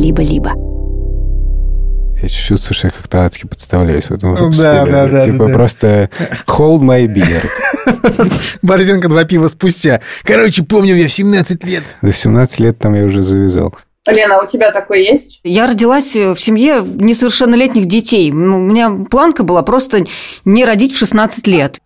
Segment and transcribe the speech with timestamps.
[0.00, 0.52] либо-либо.
[2.22, 4.62] Я чувствую, что я как-то адски подставляюсь в этом выпуске.
[4.62, 5.24] Да, да, да.
[5.24, 6.10] Типа да, просто
[6.46, 7.46] hold my beer.
[8.62, 10.00] Борзенко два пива спустя.
[10.24, 11.84] Короче, помню я в 17 лет.
[12.02, 13.74] До 17 лет там я уже завязал.
[14.06, 15.40] Лена, а у тебя такое есть?
[15.44, 18.32] Я родилась в семье несовершеннолетних детей.
[18.32, 20.04] Ну, у меня планка была просто
[20.44, 21.78] не родить в 16 лет.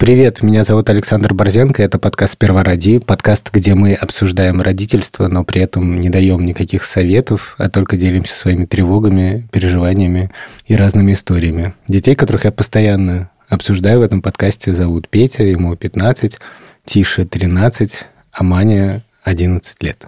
[0.00, 5.44] Привет, меня зовут Александр Борзенко, это подкаст «Сперва роди», подкаст, где мы обсуждаем родительство, но
[5.44, 10.30] при этом не даем никаких советов, а только делимся своими тревогами, переживаниями
[10.64, 11.74] и разными историями.
[11.86, 16.38] Детей, которых я постоянно обсуждаю в этом подкасте, зовут Петя, ему 15,
[16.86, 20.06] Тише 13, а Маня 11 лет.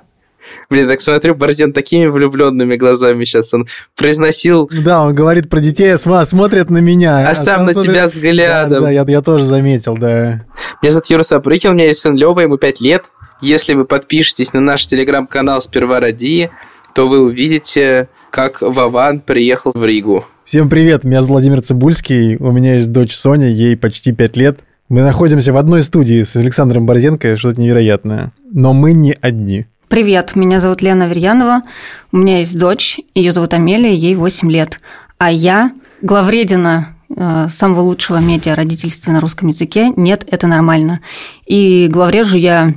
[0.71, 3.67] Блин, так смотрю, Борзен такими влюбленными глазами сейчас он
[3.97, 4.71] произносил...
[4.85, 7.27] Да, он говорит про детей, а смотрит на меня.
[7.27, 7.93] А, а сам, на смотрит...
[7.93, 8.71] тебя взглядом.
[8.71, 10.45] Да, да я, я тоже заметил, да.
[10.83, 13.05] Меня зовут Юра Сапрыкин, у меня есть сын Лева, ему 5 лет.
[13.41, 16.51] Если вы подпишетесь на наш телеграм-канал «Сперва ради»,
[16.95, 20.25] то вы увидите, как Вован приехал в Ригу.
[20.45, 24.61] Всем привет, меня зовут Владимир Цибульский, у меня есть дочь Соня, ей почти 5 лет.
[24.89, 28.33] Мы находимся в одной студии с Александром Борзенко, что-то невероятное.
[28.53, 29.67] Но мы не одни.
[29.93, 31.65] Привет, меня зовут Лена Верьянова,
[32.13, 34.79] у меня есть дочь, ее зовут Амелия, ей 8 лет,
[35.19, 41.03] а я главредина э, самого лучшего медиа родительства на русском языке «Нет, это нормально».
[41.45, 42.71] И главрежу я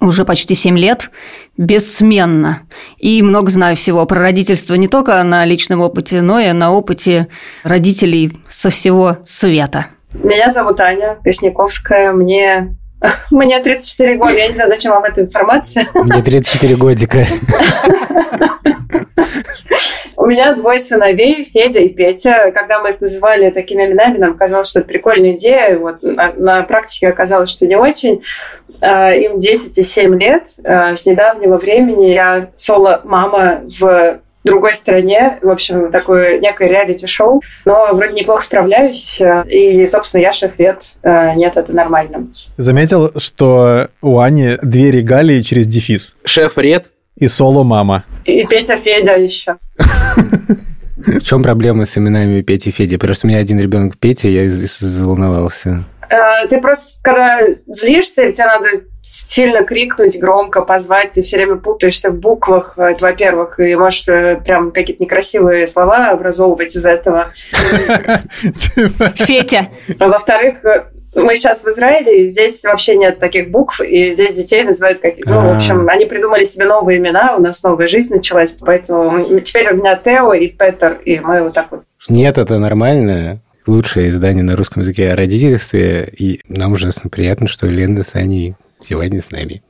[0.00, 1.12] уже почти 7 лет,
[1.56, 2.62] бессменно.
[2.96, 7.28] И много знаю всего про родительство не только на личном опыте, но и на опыте
[7.62, 9.86] родителей со всего света.
[10.12, 12.76] Меня зовут Аня Косняковская, мне
[13.30, 15.88] мне 34 года, я не знаю, зачем вам эта информация.
[15.94, 17.26] Мне 34 годика.
[20.16, 22.50] У меня двое сыновей, Федя и Петя.
[22.52, 25.78] Когда мы их называли такими именами, нам казалось, что это прикольная идея.
[25.78, 28.22] Вот на, на практике оказалось, что не очень.
[28.82, 30.58] А, им 10 и 7 лет.
[30.64, 35.38] А, с недавнего времени я соло-мама в другой стране.
[35.42, 37.42] В общем, такое некое реалити-шоу.
[37.64, 39.20] Но вроде неплохо справляюсь.
[39.20, 40.94] Э, и, собственно, я шеф-ред.
[41.02, 42.28] Э, нет, это нормально.
[42.56, 46.14] Заметил, что у Ани две регалии через дефис.
[46.24, 46.92] Шеф-ред.
[47.16, 48.04] И соло-мама.
[48.26, 49.56] И Петя Федя еще.
[50.96, 52.96] В чем проблема с именами Петя и Федя?
[52.98, 55.84] Просто у меня один ребенок Петя, я заволновался.
[56.10, 58.68] Э, ты просто, когда злишься, тебе надо
[59.08, 64.40] сильно крикнуть, громко позвать, ты все время путаешься в буквах, это во-первых, и можешь э,
[64.44, 67.28] прям какие-то некрасивые слова образовывать из этого.
[69.14, 69.68] Фетя.
[69.98, 74.36] А во-вторых, э, мы сейчас в Израиле, и здесь вообще нет таких букв, и здесь
[74.36, 75.14] детей называют как...
[75.24, 79.72] Ну, в общем, они придумали себе новые имена, у нас новая жизнь началась, поэтому теперь
[79.72, 81.82] у меня Тео и Петер, и мы вот так вот.
[82.08, 87.66] Нет, это нормально лучшее издание на русском языке о родительстве, и нам ужасно приятно, что
[87.66, 89.62] Лена с Аней сегодня с нами.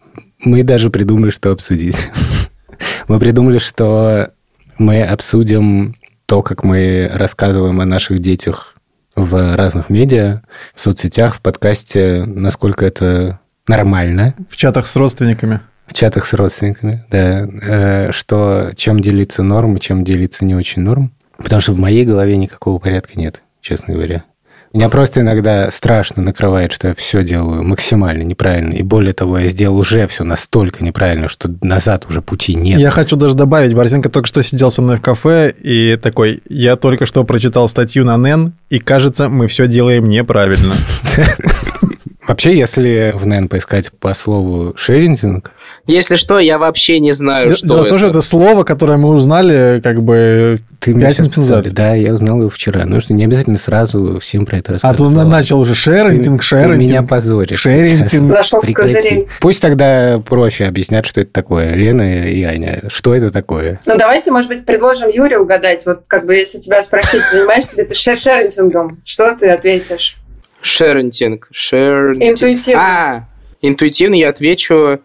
[0.45, 2.09] Мы даже придумали, что обсудить.
[3.09, 4.33] Мы придумали, что
[4.77, 5.97] мы обсудим
[6.27, 8.77] то, как мы рассказываем о наших детях
[9.17, 10.43] в разных медиа,
[10.75, 14.35] в соцсетях, в подкасте, насколько это нормально.
[14.49, 15.61] В чатах с родственниками.
[15.87, 17.49] В чатах с родственниками, да.
[17.63, 21.13] Э, что, чем делиться норм чем делиться не очень норм.
[21.39, 24.25] Потому что в моей голове никакого порядка нет честно говоря.
[24.73, 28.75] Меня просто иногда страшно накрывает, что я все делаю максимально неправильно.
[28.75, 32.79] И более того, я сделал уже все настолько неправильно, что назад уже пути нет.
[32.79, 36.77] Я хочу даже добавить, Борзенко только что сидел со мной в кафе и такой, я
[36.77, 40.75] только что прочитал статью на НЕН, и кажется, мы все делаем неправильно.
[42.29, 45.51] Вообще, если в НН поискать по слову шеринтинг...
[45.89, 47.99] Если что, я вообще не знаю, что Дело это.
[47.99, 51.73] Дело это слово, которое мы узнали как бы Ты мне сейчас назад.
[51.73, 52.85] Да, я узнал его вчера.
[52.85, 55.17] Ну, что не обязательно сразу всем про это рассказывать.
[55.17, 56.75] А ты начал уже шеринтинг, шеринтинг.
[56.75, 57.61] Ты меня позоришь.
[57.61, 58.31] Шеринтинг.
[58.31, 59.29] Зашел с козырей.
[59.41, 61.73] Пусть тогда профи объяснят, что это такое.
[61.73, 63.81] Лена и Аня, что это такое?
[63.87, 65.87] Ну, давайте, может быть, предложим Юре угадать.
[65.87, 70.19] Вот как бы, если тебя спросить, занимаешься ли ты шеринтингом, что ты ответишь?
[70.61, 71.49] Шерентинг.
[71.51, 72.13] Шер...
[72.13, 72.83] Интуитивно.
[72.83, 73.29] А,
[73.63, 75.01] интуитивно я отвечу,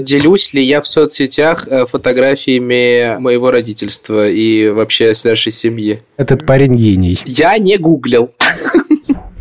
[0.00, 6.02] делюсь ли я в соцсетях э, фотографиями моего родительства и вообще с нашей семьи.
[6.16, 7.18] Этот парень гений.
[7.24, 8.30] Я не гуглил.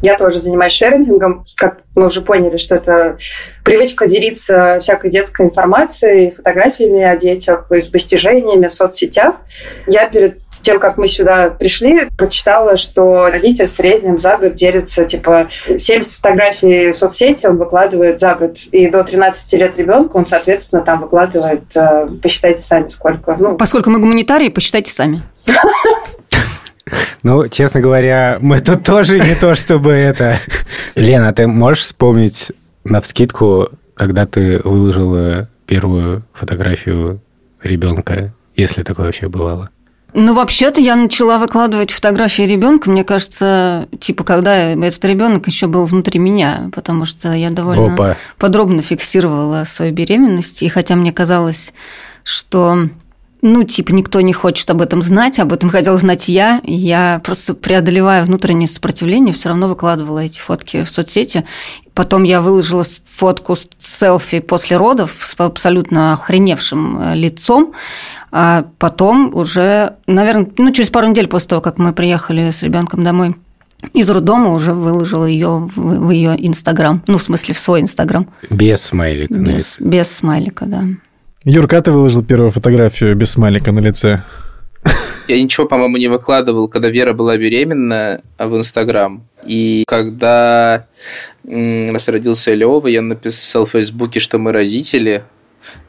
[0.02, 1.46] Я тоже занимаюсь шерендингом.
[1.56, 3.18] Как мы уже поняли, что это
[3.64, 9.36] привычка делиться всякой детской информацией, фотографиями о детях, их достижениями в соцсетях.
[9.88, 15.06] Я перед тем, как мы сюда пришли, прочитала, что родитель в среднем за год делится,
[15.06, 18.58] типа, 70 фотографий в соцсети он выкладывает за год.
[18.72, 23.36] И до 13 лет ребенка он, соответственно, там выкладывает, э, посчитайте сами, сколько.
[23.40, 25.22] Ну, Поскольку мы гуманитарии, посчитайте сами.
[27.24, 30.38] Ну, честно говоря, мы тут тоже не то, чтобы это...
[30.96, 32.52] Лена, ты можешь вспомнить
[32.84, 37.22] на вскидку, когда ты выложила первую фотографию
[37.62, 39.70] ребенка, если такое вообще бывало?
[40.14, 45.86] Ну, вообще-то я начала выкладывать фотографии ребенка, мне кажется, типа, когда этот ребенок еще был
[45.86, 48.18] внутри меня, потому что я довольно Опа.
[48.38, 51.74] подробно фиксировала свою беременность, и хотя мне казалось,
[52.24, 52.88] что
[53.42, 56.60] ну, типа, никто не хочет об этом знать, об этом хотела знать я.
[56.64, 61.46] Я просто преодолевая внутреннее сопротивление, все равно выкладывала эти фотки в соцсети.
[61.94, 67.74] Потом я выложила фотку с селфи после родов с абсолютно охреневшим э, лицом.
[68.32, 73.04] А потом уже, наверное, ну, через пару недель после того, как мы приехали с ребенком
[73.04, 73.36] домой
[73.94, 77.04] из роддома, уже выложила ее в, ее Инстаграм.
[77.06, 78.28] Ну, в смысле, в свой Инстаграм.
[78.50, 79.36] Без смайлика.
[79.36, 80.86] Без, без смайлика, да.
[81.50, 84.22] Юрка, ты выложил первую фотографию без смайлика на лице.
[85.30, 89.24] Я ничего, по-моему, не выкладывал, когда Вера была беременна а, в Инстаграм.
[89.46, 90.88] И когда
[91.46, 95.24] у нас родился Лева, я написал в Фейсбуке, что мы родители,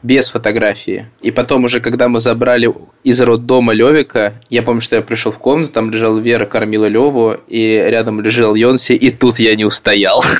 [0.03, 1.07] без фотографии.
[1.21, 2.71] И потом уже, когда мы забрали
[3.03, 7.35] из роддома Левика, я помню, что я пришел в комнату, там лежала Вера, кормила Леву,
[7.47, 10.23] и рядом лежал Йонси, и тут я не устоял.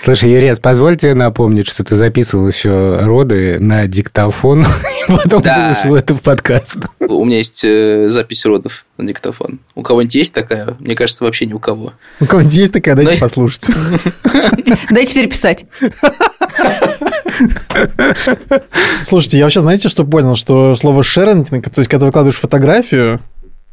[0.00, 4.62] Слушай, Юрец, позвольте напомнить, что ты записывал еще роды на диктофон,
[5.08, 5.76] и потом Да.
[5.80, 6.78] выложил это в подкаст.
[6.98, 9.60] У меня есть э, запись родов на диктофон.
[9.76, 10.76] У кого-нибудь есть такая?
[10.80, 11.92] Мне кажется, вообще ни у кого.
[12.20, 13.66] У кого-нибудь есть такая, дайте Ну, послушать.
[14.90, 15.66] Дай теперь писать.
[19.04, 20.36] Слушайте, я вообще, знаете, что понял?
[20.36, 23.20] Что слово шерентинг, то есть, когда выкладываешь фотографию,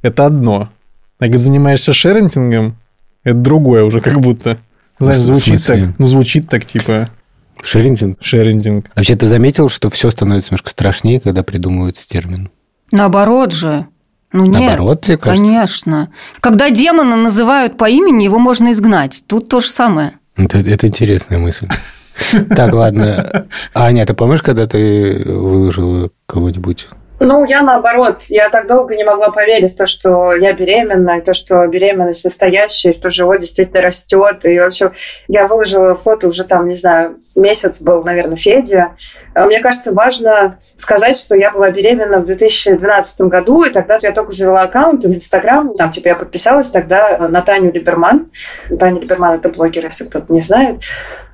[0.01, 0.69] это одно.
[1.19, 2.77] А когда занимаешься шерентингом,
[3.23, 4.57] это другое уже как будто.
[4.99, 7.09] Знаешь, В звучит так, ну, звучит так, типа,
[7.61, 8.17] Шерингтон.
[8.21, 8.89] шерентинг.
[8.95, 12.49] Вообще, ты заметил, что все становится немножко страшнее, когда придумывается термин?
[12.91, 13.85] Наоборот же.
[14.31, 15.43] Ну нет, Наоборот, тебе кажется?
[15.43, 16.09] конечно.
[16.39, 19.23] Когда демона называют по имени, его можно изгнать.
[19.27, 20.13] Тут то же самое.
[20.35, 21.67] Это, это интересная мысль.
[22.55, 23.47] Так, ладно.
[23.73, 26.87] Аня, ты помнишь, когда ты выложила кого-нибудь?
[27.19, 28.23] Ну, я наоборот.
[28.29, 32.23] Я так долго не могла поверить в то, что я беременна, и то, что беременность
[32.23, 34.45] настоящая, и что живот действительно растет.
[34.45, 34.93] И, в общем,
[35.27, 38.95] я выложила фото уже там, не знаю, месяц был, наверное, Федя.
[39.35, 44.31] Мне кажется, важно сказать, что я была беременна в 2012 году, и тогда я только
[44.31, 45.73] завела аккаунт в Инстаграм.
[45.75, 48.31] Там, типа, я подписалась тогда на Таню Либерман.
[48.79, 50.79] Таня Либерман– это блогер, если кто-то не знает.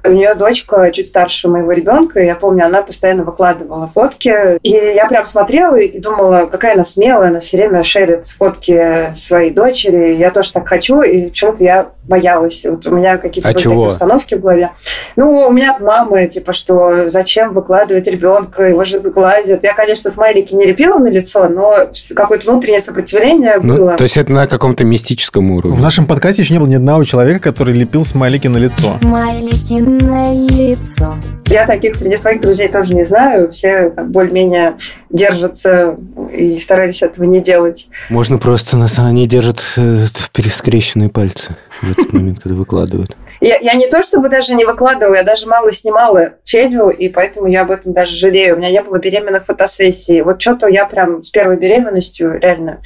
[0.07, 4.57] У нее дочка чуть старше моего ребенка, и я помню, она постоянно выкладывала фотки.
[4.63, 9.51] И я прям смотрела и думала, какая она смелая, она все время шерит фотки своей
[9.51, 10.15] дочери.
[10.15, 12.65] Я тоже так хочу, и почему-то я боялась.
[12.69, 13.73] Вот у меня какие-то А были чего?
[13.73, 14.69] такие установки в голове.
[15.15, 19.63] Ну, у меня от мамы, типа, что зачем выкладывать ребенка, его же сглазят.
[19.63, 21.75] Я, конечно, смайлики не лепила на лицо, но
[22.15, 23.97] какое-то внутреннее сопротивление Ну, было.
[23.97, 25.79] то есть это на каком-то мистическом В уровне.
[25.79, 28.97] нашем подкасте еще не было ни одного человека, который лепил смайлики на лицо.
[29.01, 31.15] Смайлики на лицо.
[31.47, 33.51] Я таких среди своих друзей тоже не знаю.
[33.51, 34.77] Все более-менее
[35.09, 35.97] держатся
[36.33, 37.87] и старались этого не делать.
[38.09, 43.15] Можно просто, на самом деле, держат э, перескрещенные пальцы в этот момент, когда выкладывают.
[43.41, 47.47] Я, я не то чтобы даже не выкладывала, я даже мало снимала Федю, и поэтому
[47.47, 48.55] я об этом даже жалею.
[48.55, 50.21] У меня не было беременных фотосессий.
[50.21, 52.81] Вот что-то я прям с первой беременностью реально...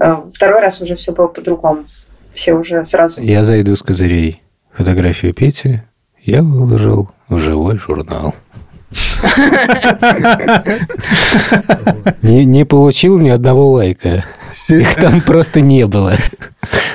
[0.00, 1.84] э, Второй раз уже все было по-другому.
[2.32, 3.20] Все уже сразу.
[3.20, 4.42] Я зайду с козырей.
[4.72, 5.82] Фотографию Пети
[6.24, 8.34] я выложил в живой журнал.
[12.22, 14.24] Не, не получил ни одного лайка.
[14.68, 16.16] Их там просто не было.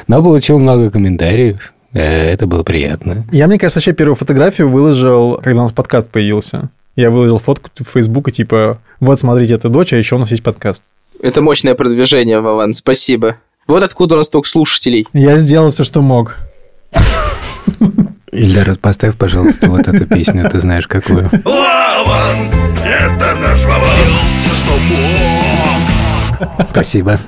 [0.07, 1.73] Но получил много комментариев.
[1.93, 3.25] Э, Это было приятно.
[3.31, 6.69] Я, мне кажется, вообще первую фотографию выложил, когда у нас подкаст появился.
[6.95, 10.31] Я выложил фотку в Facebook и типа, вот смотрите, это дочь, а еще у нас
[10.31, 10.83] есть подкаст.
[11.21, 13.37] Это мощное продвижение, Вован, спасибо.
[13.67, 15.07] Вот откуда у нас столько слушателей.
[15.13, 16.37] Я сделал все, что мог.
[18.31, 21.29] Ильдар, поставь, пожалуйста, вот эту песню, ты знаешь какую.
[21.43, 22.37] Вован,
[22.85, 23.89] это наш Вован.
[24.39, 24.71] Все, что
[26.49, 26.69] мог.
[26.69, 27.19] Спасибо.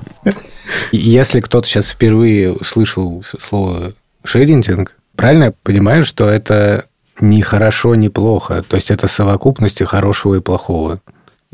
[0.91, 3.93] Если кто-то сейчас впервые услышал слово
[4.24, 6.86] шеринтинг, правильно я понимаю, что это
[7.20, 8.63] не хорошо, не плохо?
[8.67, 11.01] То есть это совокупности хорошего и плохого?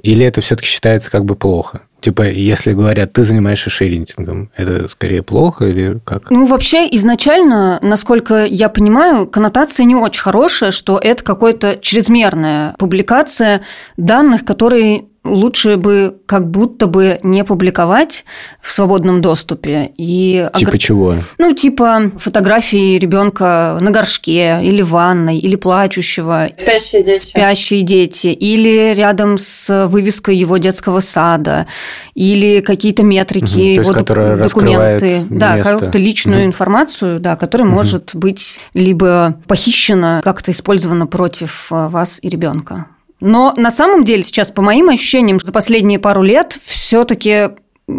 [0.01, 1.81] Или это все-таки считается как бы плохо?
[1.99, 6.29] Типа, если говорят, ты занимаешься шеринтингом, это скорее плохо или как?
[6.29, 13.61] Ну, вообще, изначально, насколько я понимаю, коннотация не очень хорошая, что это какая-то чрезмерная публикация
[13.97, 18.25] данных, которые лучше бы как будто бы не публиковать
[18.61, 19.91] в свободном доступе.
[19.97, 21.15] И Типа огр- чего?
[21.37, 27.25] Ну, типа фотографии ребенка на горшке, или в ванной, или плачущего, Спящие дети.
[27.25, 31.67] спящие дети, или рядом с вывеской его детского сада,
[32.15, 36.47] или какие-то метрики, Мгм, то есть его док- документы, да, какую-то личную Мгм.
[36.47, 42.87] информацию, да, которая может быть либо похищена, как-то использована против э, вас и ребенка.
[43.19, 47.49] Но на самом деле сейчас, по моим ощущениям, за последние пару лет все-таки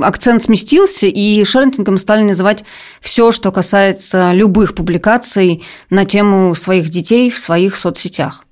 [0.01, 2.65] акцент сместился, и шерентингом стали называть
[3.01, 8.45] все, что касается любых публикаций на тему своих детей в своих соцсетях.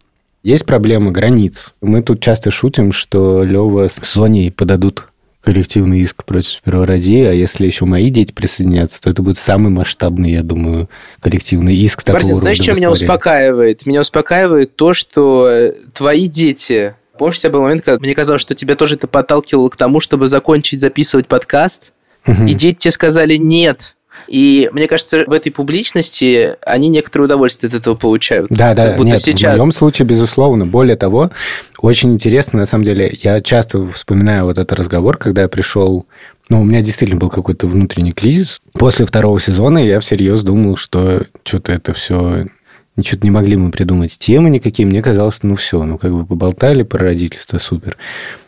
[0.42, 1.74] Есть проблема границ.
[1.80, 5.08] Мы тут часто шутим, что Лева с Соней подадут
[5.46, 10.32] коллективный иск против первородии, а если еще мои дети присоединятся, то это будет самый масштабный,
[10.32, 13.86] я думаю, коллективный иск такого Мартин, знаешь, рода что в меня успокаивает?
[13.86, 16.96] Меня успокаивает то, что э, твои дети...
[17.16, 20.00] Помнишь, у тебя был момент, когда мне казалось, что тебя тоже это подталкивало к тому,
[20.00, 21.92] чтобы закончить записывать подкаст,
[22.26, 22.46] Мгм.
[22.46, 23.95] и дети тебе сказали «нет».
[24.28, 28.48] И мне кажется, в этой публичности они некоторое удовольствие от этого получают.
[28.50, 29.56] Да, да, Как будто нет, сейчас.
[29.56, 30.66] в моем случае, безусловно.
[30.66, 31.30] Более того,
[31.78, 36.06] очень интересно, на самом деле, я часто вспоминаю вот этот разговор, когда я пришел,
[36.48, 38.60] ну, у меня действительно был какой-то внутренний кризис.
[38.72, 42.46] После второго сезона я всерьез думал, что что-то это все
[42.96, 44.86] Ничего не могли мы придумать темы никакие.
[44.88, 47.96] Мне казалось, что ну все, ну как бы поболтали про родительство, супер.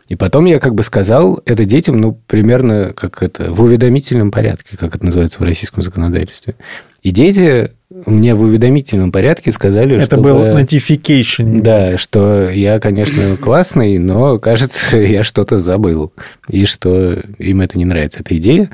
[0.08, 4.78] И потом я как бы сказал это детям, ну, примерно как это, в уведомительном порядке,
[4.78, 6.54] как это называется в российском законодательстве.
[7.02, 11.60] И дети мне в уведомительном порядке сказали, Это чтобы- был notification.
[11.60, 16.12] Да, что я, конечно, классный, но, кажется, я что-то забыл.
[16.48, 18.70] И что им это не нравится, эта идея.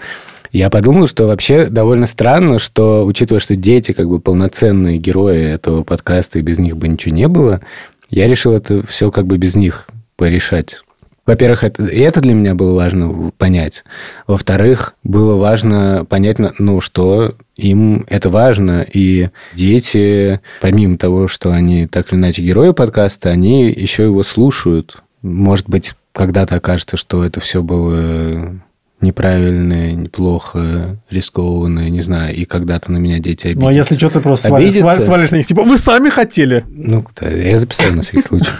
[0.54, 5.82] Я подумал, что вообще довольно странно, что, учитывая, что дети как бы полноценные герои этого
[5.82, 7.60] подкаста, и без них бы ничего не было,
[8.08, 10.82] я решил это все как бы без них порешать.
[11.26, 13.82] Во-первых, это, и это для меня было важно понять.
[14.28, 18.86] Во-вторых, было важно понять, ну, что им это важно.
[18.88, 25.02] И дети, помимо того, что они так или иначе герои подкаста, они еще его слушают.
[25.20, 28.60] Может быть, когда-то окажется, что это все было
[29.04, 33.60] неправильно, неплохо, рискованно, не знаю, и когда-то на меня дети обидятся.
[33.64, 34.82] Ну, а если что, ты просто свали- Обидеться?
[34.82, 36.64] свали- свалишь на них, типа, вы сами хотели.
[36.68, 38.50] Ну, да, я записал на всякий случай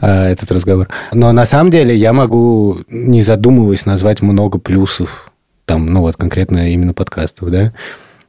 [0.00, 0.88] а, этот разговор.
[1.12, 5.30] Но на самом деле я могу, не задумываясь, назвать много плюсов,
[5.64, 7.72] там, ну вот конкретно именно подкастов, да.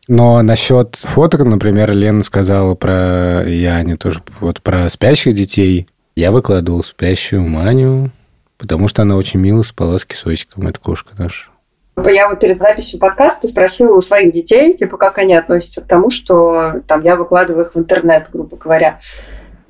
[0.08, 5.88] Но насчет фоток, например, Лена сказала про, и Аня тоже, вот про спящих детей.
[6.16, 8.12] Я выкладывал спящую Маню,
[8.58, 11.46] потому что она очень мило спала с кисочком, это кошка наша.
[11.96, 16.10] Я вот перед записью подкаста спросила у своих детей, типа, как они относятся к тому,
[16.10, 19.00] что там я выкладываю их в интернет, грубо говоря.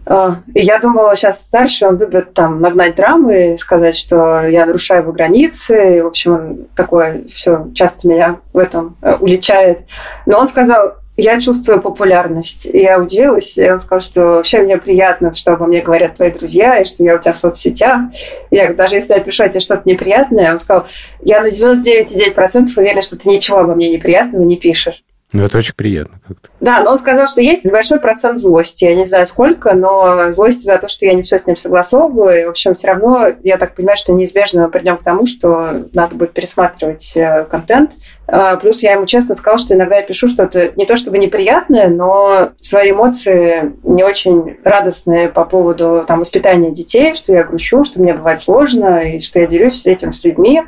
[0.06, 5.02] А, И я думала, сейчас старший, он любит там нагнать драмы сказать, что я нарушаю
[5.02, 6.02] его границы.
[6.04, 9.82] В общем, он такое все часто меня в этом э, уличает.
[10.26, 12.66] Но он сказал, я чувствую популярность.
[12.66, 16.32] И я удивилась, и он сказал, что вообще мне приятно, что обо мне говорят твои
[16.32, 18.02] друзья, и что я у тебя в соцсетях.
[18.50, 20.88] И я даже если я пишу тебе что-то неприятное, он сказал,
[21.22, 25.04] я на 99,9% уверен, что ты ничего обо мне неприятного не пишешь.
[25.34, 26.50] Ну, это очень приятно как-то.
[26.60, 28.86] Да, но он сказал, что есть небольшой процент злости.
[28.86, 32.42] Я не знаю сколько, но злости за то, что я не все с ним согласовываю.
[32.42, 35.88] И, в общем, все равно, я так понимаю, что неизбежно мы придем к тому, что
[35.92, 37.94] надо будет пересматривать э, контент.
[38.28, 41.88] А, Плюс я ему честно сказала, что иногда я пишу что-то не то чтобы неприятное,
[41.88, 48.00] но свои эмоции не очень радостные по поводу там, воспитания детей, что я грущу, что
[48.00, 50.62] мне бывает сложно, и что я делюсь этим с людьми.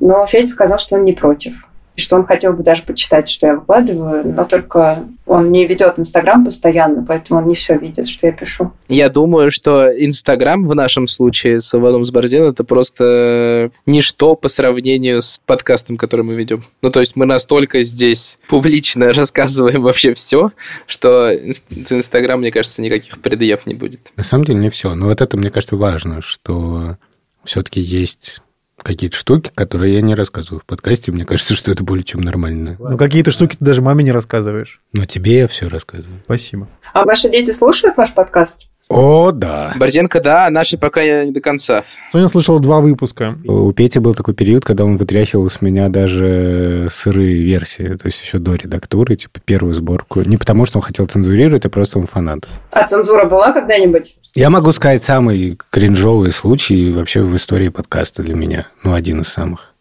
[0.00, 1.52] Но Федя сказал, что он не против.
[2.00, 5.98] И что он хотел бы даже почитать, что я выкладываю, но только он не ведет
[5.98, 8.72] Инстаграм постоянно, поэтому он не все видит, что я пишу.
[8.88, 15.20] Я думаю, что Инстаграм в нашем случае с Иваном Сборден это просто ничто по сравнению
[15.20, 16.64] с подкастом, который мы ведем.
[16.80, 20.52] Ну, то есть мы настолько здесь публично рассказываем вообще все,
[20.86, 24.10] что с Инстаграм, мне кажется, никаких предъяв не будет.
[24.16, 24.94] На самом деле не все.
[24.94, 26.96] Но вот это, мне кажется, важно, что
[27.44, 28.40] все-таки есть
[28.82, 31.12] какие-то штуки, которые я не рассказываю в подкасте.
[31.12, 32.76] Мне кажется, что это более чем нормально.
[32.78, 34.80] Ну, какие-то штуки ты даже маме не рассказываешь.
[34.92, 36.20] Но тебе я все рассказываю.
[36.24, 36.68] Спасибо.
[36.92, 38.68] А ваши дети слушают ваш подкаст?
[38.90, 39.72] О, да.
[39.76, 41.84] Борзенко, да, наши пока не до конца.
[42.10, 43.36] Соня слышала два выпуска.
[43.46, 48.20] У Пети был такой период, когда он вытряхивал с меня даже сырые версии, то есть
[48.20, 50.22] еще до редактуры, типа первую сборку.
[50.22, 52.48] Не потому, что он хотел цензурировать, а просто он фанат.
[52.72, 54.16] А цензура была когда-нибудь?
[54.34, 58.66] Я могу сказать самый кринжовый случай вообще в истории подкаста для меня.
[58.82, 59.72] Ну, один из самых.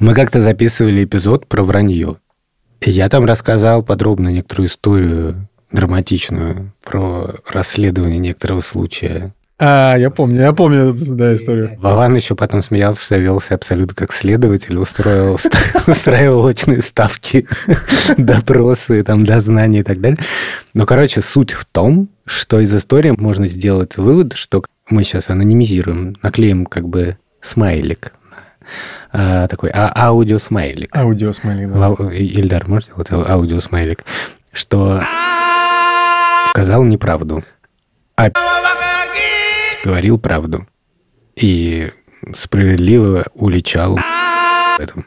[0.00, 2.16] Мы как-то записывали эпизод про вранье.
[2.80, 9.32] Я там рассказал подробно некоторую историю драматичную про расследование некоторого случая.
[9.58, 11.78] А, я помню, я помню эту да, историю.
[11.80, 15.38] Вован еще потом смеялся, что я велся абсолютно как следователь, устроил,
[15.86, 17.46] устраивал очные ставки,
[18.18, 20.18] допросы, там, дознания и так далее.
[20.74, 26.18] Но, короче, суть в том, что из истории можно сделать вывод, что мы сейчас анонимизируем,
[26.22, 28.12] наклеим как бы смайлик,
[29.10, 30.94] а, такой а, аудиосмайлик.
[30.94, 32.14] Аудио смайлик, да.
[32.14, 34.04] Ильдар, можешь сделать ау- аудиосмайлик?
[34.52, 35.00] Что
[36.56, 37.44] сказал неправду,
[38.16, 38.30] а
[39.84, 40.66] говорил правду.
[41.36, 41.92] И
[42.34, 45.04] справедливо уличал в этом.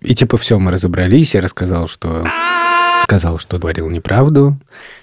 [0.00, 2.24] И типа все, мы разобрались, я рассказал, что
[3.02, 4.56] сказал, что говорил неправду,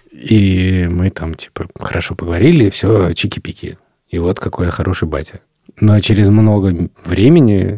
[0.09, 3.77] и мы там типа хорошо поговорили, все, чики-пики.
[4.07, 5.41] И вот какой я хороший батя.
[5.81, 7.77] Но через много времени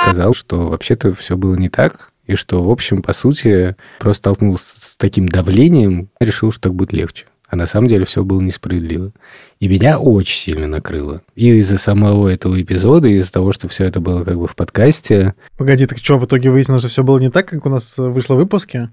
[0.00, 4.64] сказал, что вообще-то все было не так, и что, в общем, по сути, просто столкнулся
[4.78, 7.26] с таким давлением, решил, что так будет легче.
[7.48, 9.12] А на самом деле все было несправедливо.
[9.60, 11.22] И меня очень сильно накрыло.
[11.36, 14.56] И из-за самого этого эпизода, и из-за того, что все это было как бы в
[14.56, 17.96] подкасте, Погоди, так что, в итоге выяснилось, что все было не так, как у нас
[17.98, 18.90] вышло в выпуске?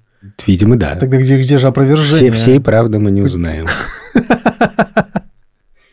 [0.48, 0.96] видимо, да.
[0.96, 2.32] Тогда где, где же опровержение?
[2.32, 3.68] Все, всей правды мы не узнаем.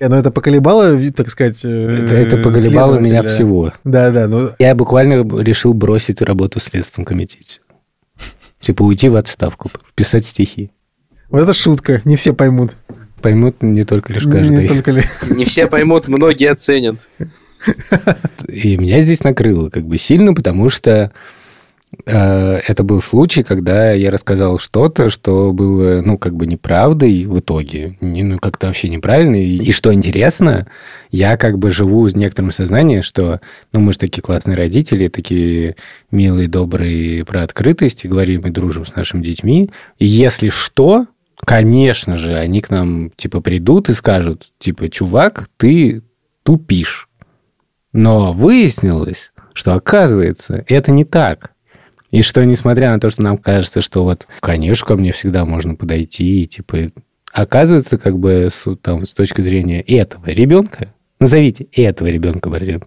[0.00, 1.68] Э, Но это поколебало, ви- так сказать, э,
[2.04, 3.72] Это, это поколебало меня всего.
[3.84, 7.60] Да, да, ну, Я буквально решил бросить работу в Следственном комитете.
[8.60, 10.70] Типа уйти в отставку, писать стихи.
[11.30, 12.76] вот это шутка, не все поймут.
[13.22, 14.62] Поймут не только лишь каждый.
[14.62, 15.02] Не только ли.
[15.28, 17.08] Не все поймут, многие оценят.
[18.48, 21.10] И меня здесь накрыло как бы сильно, потому что э,
[22.06, 27.96] это был случай, когда я рассказал что-то, что было, ну, как бы неправдой в итоге,
[28.00, 29.36] не, ну, как-то вообще неправильно.
[29.36, 30.68] И, и что интересно,
[31.10, 33.40] я как бы живу с некоторым сознанием, что,
[33.72, 35.76] ну, мы же такие классные родители, такие
[36.12, 39.70] милые, добрые, про открытость, и говорим и дружим с нашими детьми.
[39.98, 41.06] И если что,
[41.44, 46.02] конечно же, они к нам, типа, придут и скажут, типа, чувак, ты
[46.44, 47.08] тупишь.
[47.92, 51.52] Но выяснилось, что оказывается, это не так.
[52.10, 55.74] И что, несмотря на то, что нам кажется, что вот, конечно, ко мне всегда можно
[55.76, 56.90] подойти, и, типа,
[57.32, 60.88] оказывается, как бы, с, там, с точки зрения этого ребенка,
[61.20, 62.86] назовите этого ребенка, Борзенко,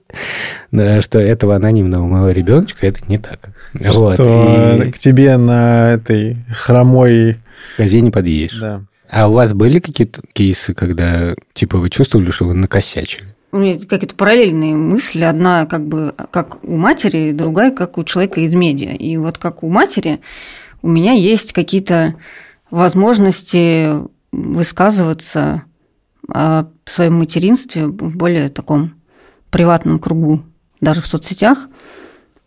[0.72, 3.50] да, что этого анонимного моего ребеночка, это не так.
[3.74, 4.16] Вот.
[4.16, 7.38] Что И к тебе на этой хромой...
[7.78, 8.60] козе не подъедешь.
[8.60, 8.82] Да.
[9.10, 13.33] А у вас были какие-то кейсы, когда, типа, вы чувствовали, что вы накосячили?
[13.54, 15.22] У меня какие-то параллельные мысли.
[15.22, 18.96] Одна как бы как у матери, другая как у человека из медиа.
[18.96, 20.22] И вот как у матери
[20.82, 22.16] у меня есть какие-то
[22.72, 23.92] возможности
[24.32, 25.64] высказываться
[26.28, 28.96] о своем материнстве в более таком
[29.52, 30.42] приватном кругу,
[30.82, 31.68] даже в соцсетях.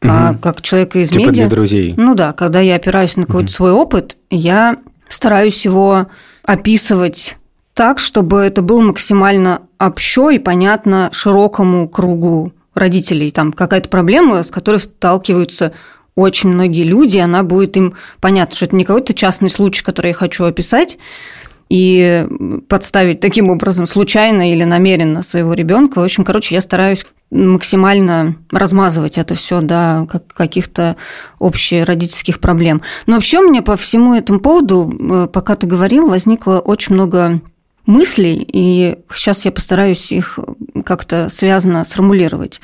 [0.02, 0.38] А Мгм.
[0.40, 1.32] как человека из Типа медиа...
[1.32, 1.94] для друзей.
[1.96, 4.76] Ну да, когда я опираюсь на какой-то свой опыт, я
[5.08, 6.08] стараюсь его
[6.44, 7.36] описывать
[7.74, 13.30] так, чтобы это было максимально общо и понятно широкому кругу родителей.
[13.30, 15.72] Там какая-то проблема, с которой сталкиваются
[16.14, 20.14] очень многие люди, она будет им понятна, что это не какой-то частный случай, который я
[20.14, 20.98] хочу описать,
[21.68, 22.26] и
[22.68, 25.98] подставить таким образом случайно или намеренно своего ребенка.
[25.98, 30.96] В общем, короче, я стараюсь максимально размазывать это все до как- каких-то
[31.40, 32.82] общеродительских проблем.
[33.06, 37.40] Но вообще меня по всему этому поводу, э, пока ты говорил, возникло очень много
[37.86, 40.38] мыслей, и сейчас я постараюсь их
[40.84, 42.60] как-то связано сформулировать.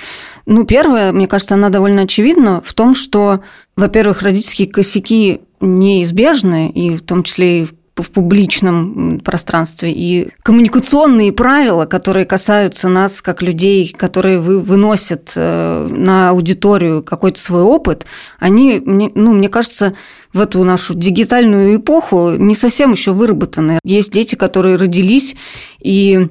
[0.46, 3.40] Ну, первое, мне кажется, она довольно очевидна в том, что,
[3.76, 9.92] во-первых, родительские косяки неизбежны, и в том числе и в в публичном пространстве.
[9.92, 17.38] И коммуникационные правила, которые касаются нас как людей, которые вы, выносят э, на аудиторию какой-то
[17.38, 18.06] свой опыт,
[18.38, 19.94] они, ну, мне кажется,
[20.32, 23.78] в эту нашу дигитальную эпоху не совсем еще выработаны.
[23.84, 25.36] Есть дети, которые родились
[25.78, 26.28] и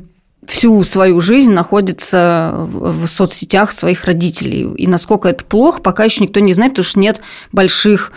[0.48, 4.74] всю свою жизнь находятся в соцсетях своих родителей.
[4.76, 7.22] И насколько это плохо, пока еще никто не знает, потому что нет
[7.52, 8.12] больших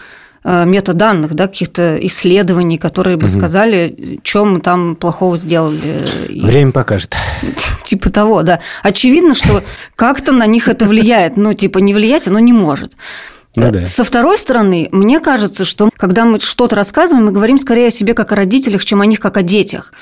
[0.45, 5.81] метаданных, да, каких-то исследований, которые бы сказали, что мы там плохого сделали.
[6.29, 7.15] Время покажет.
[7.85, 8.61] Типа того, да.
[8.83, 9.63] Очевидно, что
[9.97, 11.37] как-то на них это влияет.
[11.37, 12.93] Ну, типа, не влиять оно не может.
[13.57, 13.85] Ну да.
[13.85, 18.15] Со второй стороны, мне кажется, что когда мы что-то рассказываем, мы говорим скорее о себе
[18.15, 19.93] как о родителях, чем о них как о детях.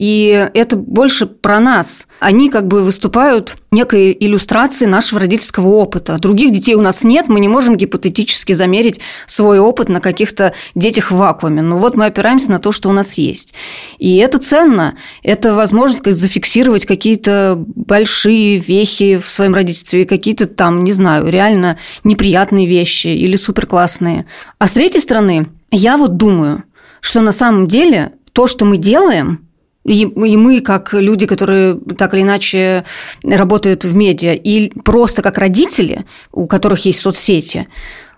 [0.00, 2.08] И это больше про нас.
[2.20, 6.16] Они как бы выступают некой иллюстрацией нашего родительского опыта.
[6.16, 11.10] Других детей у нас нет, мы не можем гипотетически замерить свой опыт на каких-то детях
[11.10, 11.60] в вакууме.
[11.60, 13.52] Но вот мы опираемся на то, что у нас есть.
[13.98, 14.94] И это ценно.
[15.22, 21.76] Это возможность сказать, зафиксировать какие-то большие вехи в своем родительстве, какие-то там, не знаю, реально
[22.04, 24.24] неприятные вещи или суперклассные.
[24.58, 26.64] А с третьей стороны, я вот думаю,
[27.02, 29.49] что на самом деле то, что мы делаем,
[29.84, 32.84] и, мы, как люди, которые так или иначе
[33.24, 37.68] работают в медиа, и просто как родители, у которых есть соцсети,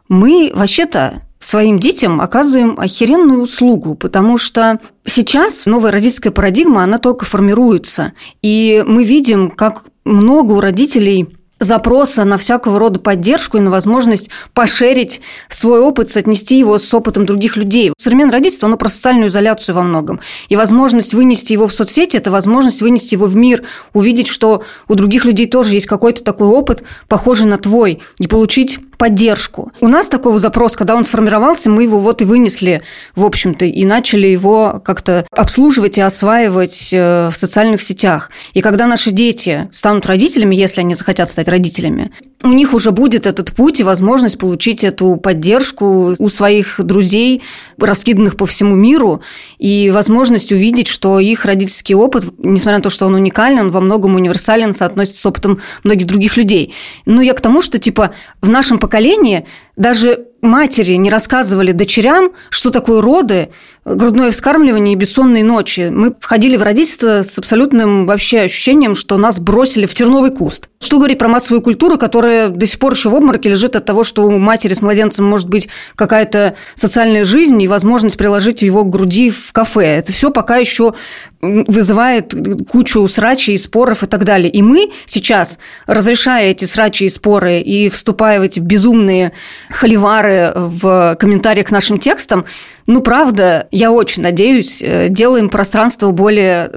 [0.09, 7.25] мы вообще-то своим детям оказываем охеренную услугу, потому что сейчас новая родительская парадигма, она только
[7.25, 8.13] формируется.
[8.43, 11.29] И мы видим, как много у родителей
[11.63, 17.27] запроса на всякого рода поддержку и на возможность пошерить свой опыт, соотнести его с опытом
[17.27, 17.93] других людей.
[17.99, 20.21] Современное родительство, оно про социальную изоляцию во многом.
[20.49, 24.95] И возможность вынести его в соцсети– это возможность вынести его в мир, увидеть, что у
[24.95, 29.73] других людей тоже есть какой-то такой опыт, похожий на твой, и получить поддержку.
[29.81, 32.83] У нас такой запрос, когда он сформировался, мы его вот и вынесли,
[33.17, 38.31] в общем-то, и начали его как-то обслуживать и осваивать э, в социальных сетях.
[38.55, 42.13] И когда наши дети станут родителями, если они захотят стать родителями,
[42.43, 47.43] у них уже будет этот путь и возможность получить эту поддержку у своих друзей,
[47.79, 49.23] раскиданных по всему миру,
[49.59, 53.81] и возможность увидеть, что их родительский опыт, несмотря на то, что он уникален, он во
[53.81, 56.75] многом универсален, соотносится с опытом многих других людей.
[57.07, 62.71] Но я к тому, что типа в нашем поколении даже матери не рассказывали дочерям, что
[62.71, 63.51] такое роды,
[63.85, 65.89] грудное вскармливание и бессонные ночи.
[65.91, 70.69] Мы входили в родительство с абсолютным вообще ощущением, что нас бросили в терновый куст.
[70.81, 74.03] Что говорить про массовую культуру, которая до сих пор еще в обмороке лежит от того,
[74.03, 78.91] что у матери с младенцем может быть какая-то социальная жизнь и возможность приложить его к
[78.91, 79.99] груди в кафе.
[79.99, 80.95] Это все пока еще
[81.41, 82.35] вызывает
[82.71, 84.51] кучу срачей, споров и так далее.
[84.51, 89.33] И мы сейчас, разрешая эти срачи и споры и вступая в эти безумные
[89.73, 92.45] холивары в комментариях к нашим текстам,
[92.87, 96.71] ну, правда, я очень надеюсь, э, делаем пространство более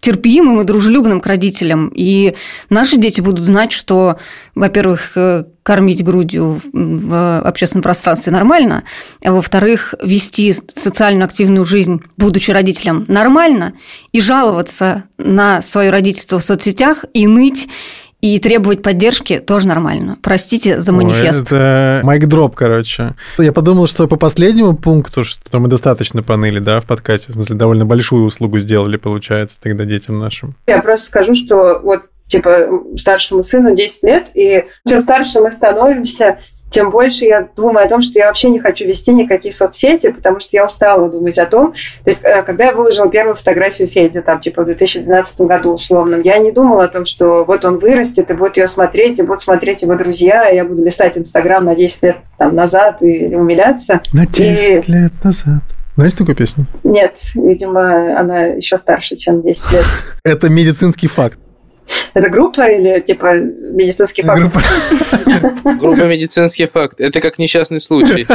[0.00, 1.88] терпимым и дружелюбным к родителям.
[1.94, 2.36] И
[2.68, 4.18] наши дети будут знать, что,
[4.54, 8.84] во-первых, э, кормить грудью в общественном пространстве нормально,
[9.24, 13.74] а во-вторых, вести социально активную жизнь, будучи родителем, нормально,
[14.12, 17.68] и жаловаться на свое родительство в соцсетях и ныть
[18.20, 20.18] и требовать поддержки тоже нормально.
[20.22, 21.52] Простите за манифест.
[21.52, 23.14] Ой, это майк дроп, короче.
[23.38, 27.56] Я подумал, что по последнему пункту, что мы достаточно поныли, да, в подкасте, в смысле,
[27.56, 30.54] довольно большую услугу сделали, получается, тогда детям нашим.
[30.66, 36.38] Я просто скажу, что вот типа старшему сыну 10 лет, и чем старше мы становимся,
[36.70, 40.40] тем больше я думаю о том, что я вообще не хочу вести никакие соцсети, потому
[40.40, 41.72] что я устала думать о том.
[41.72, 46.20] То есть, э, когда я выложила первую фотографию Феди, там, типа, в 2012 году условно,
[46.22, 49.40] я не думала о том, что вот он вырастет, и будет ее смотреть, и будут
[49.40, 54.00] смотреть его друзья, и я буду листать Инстаграм на 10 лет там, назад и умиляться.
[54.12, 54.92] На 10 и...
[54.92, 55.62] лет назад.
[55.96, 56.66] Знаете такую песню?
[56.84, 59.84] Нет, видимо, она еще старше, чем 10 лет.
[60.24, 61.38] Это медицинский факт.
[62.14, 64.40] Это группа или типа медицинский факт?
[64.40, 64.60] Группа.
[65.80, 67.00] Группа медицинский факт.
[67.00, 68.26] Это как несчастный случай.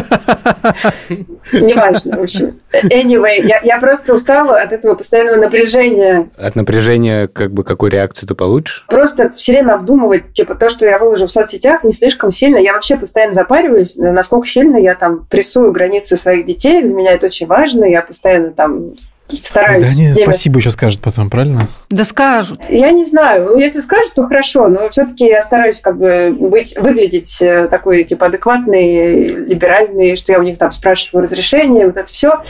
[1.52, 2.60] Неважно, в общем.
[2.84, 6.30] Anyway, я, я просто устала от этого постоянного напряжения.
[6.38, 8.86] От напряжения, как бы, какую реакцию ты получишь?
[8.88, 12.58] Просто все время обдумывать, типа, то, что я выложу в соцсетях, не слишком сильно.
[12.58, 16.82] Я вообще постоянно запариваюсь, насколько сильно я там прессую границы своих детей.
[16.82, 17.86] Для меня это очень важно.
[17.86, 18.96] Я постоянно там
[19.34, 19.84] стараюсь.
[19.84, 21.68] Да, они ними- спасибо еще скажут потом, правильно?
[21.90, 22.60] Да скажут.
[22.70, 23.46] Я не знаю.
[23.46, 28.04] Ну, если скажут, то хорошо, но все-таки я стараюсь как бы быть, выглядеть э, такой,
[28.04, 32.44] типа, адекватный, либеральный, что я у них там спрашиваю разрешение, вот это все.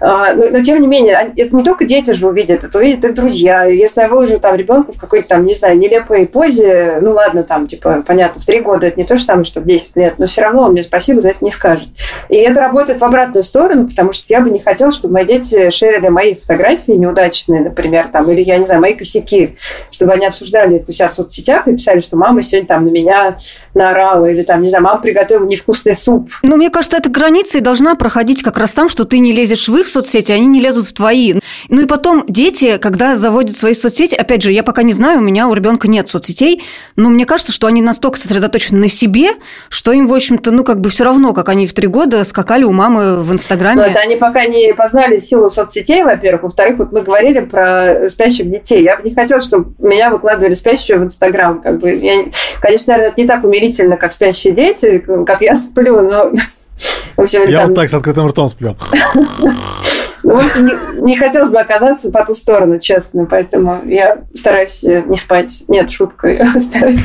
[0.00, 3.64] Но, но тем не менее, это не только дети же увидят, это увидят их друзья.
[3.64, 7.66] Если я выложу там ребенка в какой-то там, не знаю, нелепой позе, ну ладно, там,
[7.66, 10.26] типа, понятно, в три года это не то же самое, что в 10 лет, но
[10.26, 11.88] все равно он мне спасибо за это не скажет.
[12.28, 15.70] И это работает в обратную сторону, потому что я бы не хотела, чтобы мои дети
[15.70, 19.56] шерили мои фотографии неудачные, например, там, или, я не знаю, мои косяки,
[19.90, 22.90] чтобы они обсуждали их у себя в соцсетях и писали, что мама сегодня там на
[22.90, 23.38] меня
[23.72, 26.30] наорала, или там, не знаю, мама приготовила невкусный суп.
[26.42, 29.68] Ну, мне кажется, эта граница и должна проходить как раз там, что ты не лезешь
[29.68, 31.34] в их соцсети, они не лезут в твои.
[31.68, 35.22] Ну и потом дети, когда заводят свои соцсети, опять же, я пока не знаю, у
[35.22, 36.62] меня у ребенка нет соцсетей,
[36.96, 39.30] но мне кажется, что они настолько сосредоточены на себе,
[39.70, 42.64] что им, в общем-то, ну как бы все равно, как они в три года скакали
[42.64, 43.80] у мамы в Инстаграме.
[43.80, 46.42] Но это они пока не познали силу соцсетей, во-первых.
[46.44, 48.82] Во-вторых, вот мы говорили про спящих детей.
[48.82, 51.60] Я бы не хотела, чтобы меня выкладывали спящую в Инстаграм.
[51.60, 52.24] Как бы, я,
[52.60, 56.32] конечно, наверное, это не так умерительно, как спящие дети, как я сплю, но...
[57.16, 58.76] В общем, Я там- вот так с открытым ртом сплю.
[60.22, 64.84] Ну, в общем, не, не хотелось бы оказаться по ту сторону, честно, поэтому я стараюсь
[64.84, 65.62] э, не спать.
[65.66, 66.46] Нет, шутка.
[66.58, 67.00] Стараюсь,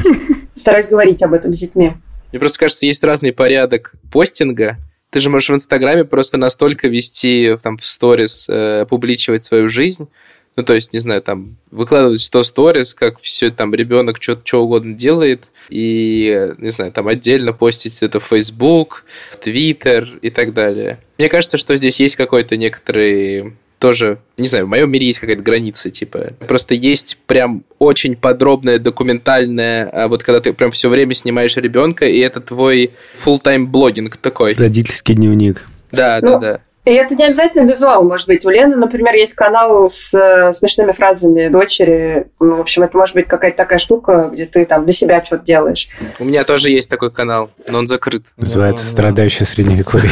[0.53, 1.93] стараюсь говорить об этом с детьми.
[2.31, 4.75] Мне просто кажется, есть разный порядок постинга.
[5.15, 10.09] Ты же можешь в Инстаграме просто настолько вести там в сторис, э, публичивать свою жизнь,
[10.57, 14.93] ну, то есть, не знаю, там, выкладывать 100 сторис, как все там ребенок что угодно
[14.93, 20.99] делает, и, не знаю, там отдельно постить это в Facebook, в Twitter и так далее.
[21.17, 23.53] Мне кажется, что здесь есть какой-то некоторый
[23.85, 26.33] тоже, не знаю, в моем мире есть какая-то граница, типа.
[26.47, 32.07] Просто есть прям очень подробная, документальная, а вот когда ты прям все время снимаешь ребенка,
[32.07, 32.93] и это твой
[33.23, 34.55] full-time блогинг такой.
[34.55, 35.67] Родительский дневник.
[35.91, 36.59] Да, Ну, да, да.
[36.85, 38.45] И это не обязательно визуал, может быть.
[38.45, 42.27] У Лены, например, есть канал с э, смешными фразами дочери.
[42.39, 45.43] Ну, в общем, это может быть какая-то такая штука, где ты там для себя что-то
[45.43, 45.89] делаешь.
[46.19, 48.25] У меня тоже есть такой канал, но он закрыт.
[48.37, 50.11] Называется «Страдающее средневековье».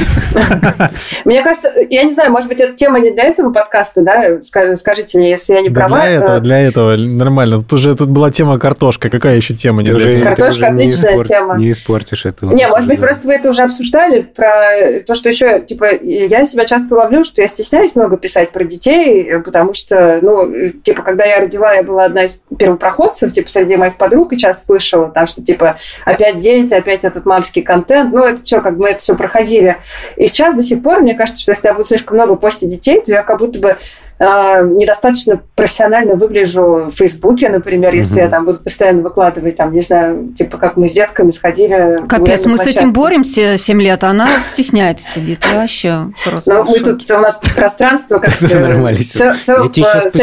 [1.25, 4.37] Мне кажется, я не знаю, может быть, это тема не для этого подкаста, да?
[4.37, 6.01] Ска- Скажите мне, если я не права.
[6.01, 7.59] для этого, э, для этого нормально.
[7.59, 9.11] Тут уже тут была тема картошка.
[9.11, 9.83] Какая еще тема?
[9.85, 11.57] Картошка отличная тема.
[11.57, 12.51] Не испортишь этого.
[12.51, 16.62] Не, может быть, просто вы это уже обсуждали, про то, что еще, типа, я себя
[16.65, 21.39] часто ловлю, что я стесняюсь много писать про детей, потому что, ну, типа, когда я
[21.39, 25.43] родила, я была одна из первопроходцев, типа, среди моих подруг, и часто слышала там, что,
[25.43, 29.15] типа, опять дети, опять этот мамский контент, ну, это все, как бы мы это все
[29.15, 29.77] проходили.
[30.17, 33.01] И сейчас до сих пор, мне кажется, что если я буду слишком много постить детей,
[33.01, 33.77] то я как будто бы
[34.23, 38.23] э, недостаточно профессионально выгляжу в Фейсбуке, например, если Мгм.
[38.23, 41.99] я там буду постоянно выкладывать, там, не знаю, типа, как мы с детками сходили.
[42.07, 45.45] Капец, мы с этим боремся 7 лет, а она стесняется, сидит.
[45.51, 48.97] Я вообще просто Ну, мы тут, у нас пространство как Это нормально.
[48.97, 50.13] Я э, сейчас.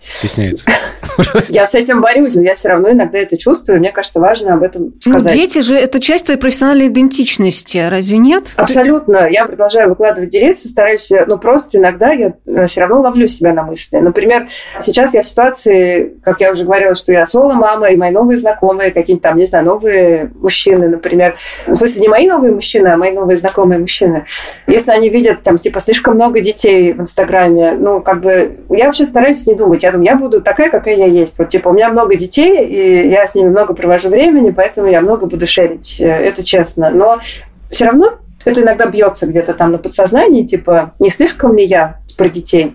[0.00, 0.64] Стесняется.
[1.48, 4.62] Я с этим борюсь, но я все равно иногда это чувствую, мне кажется, важно об
[4.62, 5.34] этом Ну, сказать.
[5.34, 8.52] дети же это часть твоей профессиональной идентичности, разве нет?
[8.56, 9.28] Абсолютно.
[9.28, 12.34] Я продолжаю выкладывать, делиться, стараюсь, э, ну, просто иногда я
[12.66, 13.96] все равно ловлю себя на мысли.
[13.96, 14.46] Например,
[14.78, 18.90] сейчас я в ситуации, как я уже говорила, что я соло-мама, и мои новые знакомые,
[18.90, 21.36] какие-то там, не знаю, новые мужчины, например.
[21.66, 24.26] В смысле, не мои новые мужчины, а мои новые знакомые мужчины.
[24.66, 29.04] Если они видят, там, типа, слишком много детей в Инстаграме, ну, как бы, я вообще
[29.04, 29.82] стараюсь не думать.
[29.82, 31.38] Я думаю, я буду такая, какая я есть.
[31.38, 35.00] Вот, типа, у меня много детей, и я с ними много провожу времени, поэтому я
[35.00, 35.96] много буду шерить.
[36.00, 36.90] Э, Это честно.
[36.90, 37.18] Но
[37.70, 38.18] все равно
[38.48, 42.74] это иногда бьется где-то там на подсознании, типа, не слишком ли я про детей?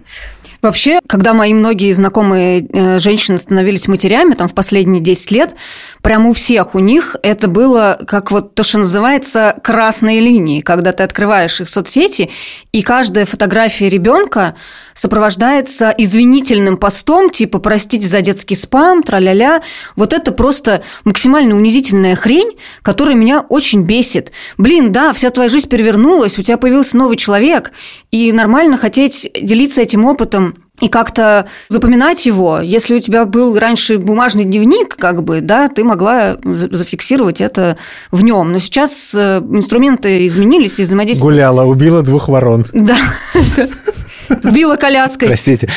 [0.62, 5.56] Вообще, когда мои многие знакомые э, женщины становились матерями, там, в последние 10 лет,
[6.04, 10.92] прямо у всех у них это было как вот то, что называется красные линии, когда
[10.92, 12.30] ты открываешь их соцсети,
[12.74, 14.56] и каждая фотография ребенка
[14.94, 19.64] сопровождается извинительным постом, типа «простите за детский спам», тра-ля-ля.
[19.96, 24.34] Вот это просто максимально унизительная хрень, которая меня очень бесит.
[24.58, 27.72] Блин, да, вся твоя жизнь перевернулась, у тебя появился новый человек,
[28.12, 32.60] и нормально хотеть делиться этим опытом и как-то запоминать его.
[32.60, 37.78] Если у тебя был раньше бумажный дневник, как бы, да, ты могла за- зафиксировать это
[38.12, 38.52] в нем.
[38.52, 41.24] Но сейчас э, инструменты изменились и взаимодействие...
[41.32, 42.66] Гуляла, убила двух ворон.
[42.74, 42.98] Да.
[44.42, 45.28] Сбила коляской.
[45.30, 45.70] Простите.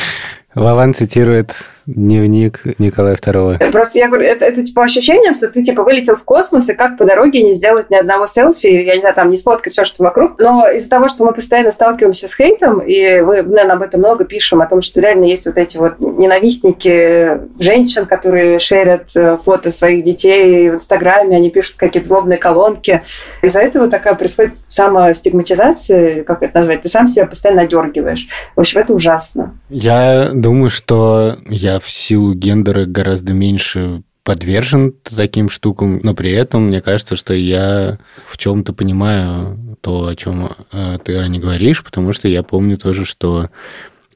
[0.53, 1.53] Вован цитирует
[1.87, 3.71] дневник Николая II.
[3.71, 6.97] Просто я говорю, это, это типа ощущение, что ты типа вылетел в космос, и как
[6.97, 10.03] по дороге не сделать ни одного селфи, я не знаю, там не сфоткать все, что
[10.03, 10.39] вокруг.
[10.39, 14.25] Но из-за того, что мы постоянно сталкиваемся с хейтом, и мы, наверное, об этом много
[14.25, 19.71] пишем, о том, что реально есть вот эти вот ненавистники женщин, которые шерят э, фото
[19.71, 23.01] своих детей в Инстаграме, они пишут какие-то злобные колонки.
[23.41, 28.27] Из-за этого такая происходит самостигматизация, как это назвать, ты сам себя постоянно одергиваешь.
[28.55, 29.57] В общем, это ужасно.
[29.69, 36.67] Я думаю, что я в силу гендера гораздо меньше подвержен таким штукам, но при этом
[36.67, 42.11] мне кажется, что я в чем-то понимаю то, о чем э, ты, Аня, говоришь, потому
[42.11, 43.49] что я помню тоже, что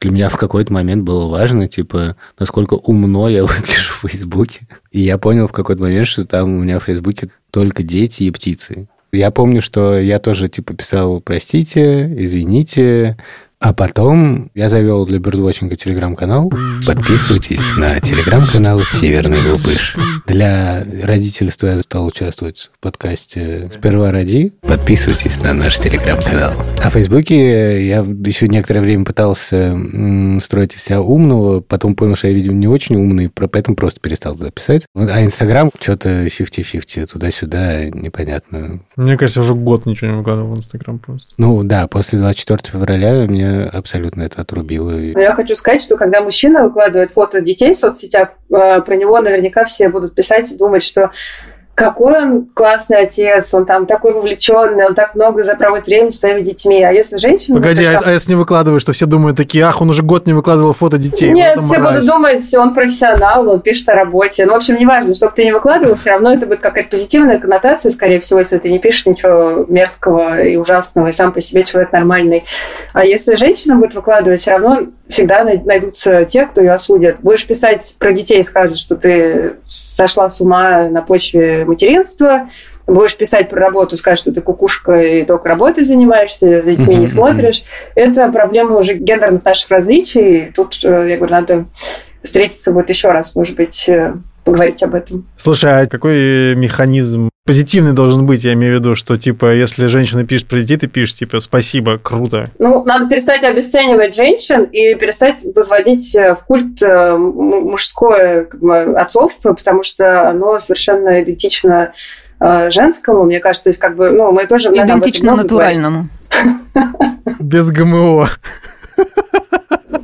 [0.02, 4.68] для меня в какой-то момент было важно, типа, насколько умно я выгляжу в Фейсбуке.
[4.92, 8.32] И я понял в какой-то момент, что там у меня в Фейсбуке только дети и
[8.32, 8.90] птицы.
[9.14, 13.18] Я помню, что я тоже, типа, писал «простите», «извините»,
[13.62, 16.52] а потом я завел для бердвотчинга телеграм-канал.
[16.86, 19.96] Подписывайтесь на телеграм-канал «Северный глупыш».
[20.26, 24.54] Для родительства я стал участвовать в подкасте «Сперва роди».
[24.62, 26.54] Подписывайтесь на наш телеграм-канал.
[26.84, 29.78] А в Фейсбуке я еще некоторое время пытался
[30.42, 34.34] строить из себя умного, потом понял, что я, видимо, не очень умный, поэтому просто перестал
[34.34, 34.86] туда писать.
[34.96, 38.82] А Инстаграм что-то 50-50, туда-сюда, непонятно.
[38.96, 41.28] Мне кажется, уже год ничего не выкладывал в Инстаграм просто.
[41.38, 43.28] Ну да, после 24 февраля
[43.72, 44.92] абсолютно это отрубило.
[44.92, 49.20] Но я хочу сказать, что когда мужчина выкладывает фото детей в соцсетях, э, про него
[49.20, 51.12] наверняка все будут писать и думать, что
[51.76, 56.42] какой он классный отец, он там такой вовлеченный, он так много проводит времени со своими
[56.42, 56.84] детьми.
[56.84, 57.58] А если женщина...
[57.58, 60.28] Погоди, а, например, а если не выкладываешь, то все думают такие, ах, он уже год
[60.28, 61.32] не выкладывал фото детей.
[61.32, 61.96] Нет, все мразь».
[61.96, 64.46] будут думать, он профессионал, он пишет о работе.
[64.46, 67.92] Ну, в общем, неважно, чтобы ты не выкладывал, все равно это будет какая-то позитивная коннотация,
[67.92, 71.92] скорее всего, если ты не пишешь ничего мерзкого и ужасного, и сам по себе человек
[71.92, 72.44] нормальный.
[72.94, 77.18] А если женщина будет выкладывать, все равно всегда най- найдутся те, кто ее осудят.
[77.22, 82.48] Будешь писать про детей, скажут, что ты сошла с ума на почве материнства,
[82.88, 87.08] будешь писать про работу, скажешь, что ты кукушка и только работой занимаешься, за детьми не
[87.08, 87.64] смотришь.
[87.96, 90.52] Это проблема уже гендерных наших различий.
[90.56, 91.66] Тут, э, я говорю, надо
[92.24, 95.28] встретиться вот еще раз, может быть, э, поговорить об этом.
[95.38, 98.44] Слушай, а какой механизм позитивный должен быть?
[98.44, 102.52] Я имею в виду, что, типа, если женщина пишет детей, ты пишешь, типа, спасибо, круто.
[102.60, 108.78] Ну, надо перестать обесценивать женщин и перестать возводить э, в культ э, мужское как бы,
[108.96, 111.94] отцовство, потому что оно совершенно идентично
[112.40, 115.44] э, женскому, мне кажется, то есть как бы, ну, мы тоже Идентично говорим.
[115.44, 116.10] натуральному.
[117.40, 118.30] Без ГМО.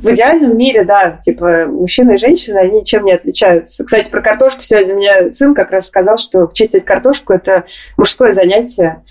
[0.00, 3.84] В идеальном мире, да, типа мужчина и женщина, они ничем не отличаются.
[3.84, 7.64] Кстати, про картошку сегодня мне сын как раз сказал, что чистить картошку– это
[7.96, 9.02] мужское занятие.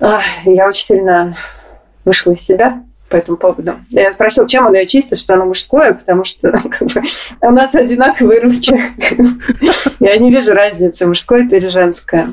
[0.00, 1.34] Я очень сильно
[2.04, 3.74] вышла из себя по этому поводу.
[3.90, 7.02] Я спросил, чем он ее чистит, что оно мужское, потому что как бы,
[7.40, 8.80] у нас одинаковые руки.
[10.00, 12.28] Я не вижу разницы, мужское это или женское.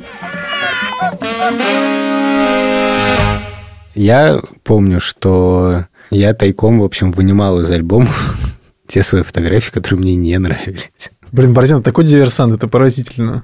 [3.93, 8.09] Я помню, что я тайком, в общем, вынимал из альбома
[8.87, 11.11] те свои фотографии, которые мне не нравились.
[11.31, 13.43] Блин, Борзин, такой диверсант, это поразительно.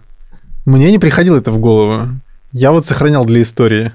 [0.66, 2.10] Мне не приходило это в голову.
[2.52, 3.94] Я вот сохранял для истории.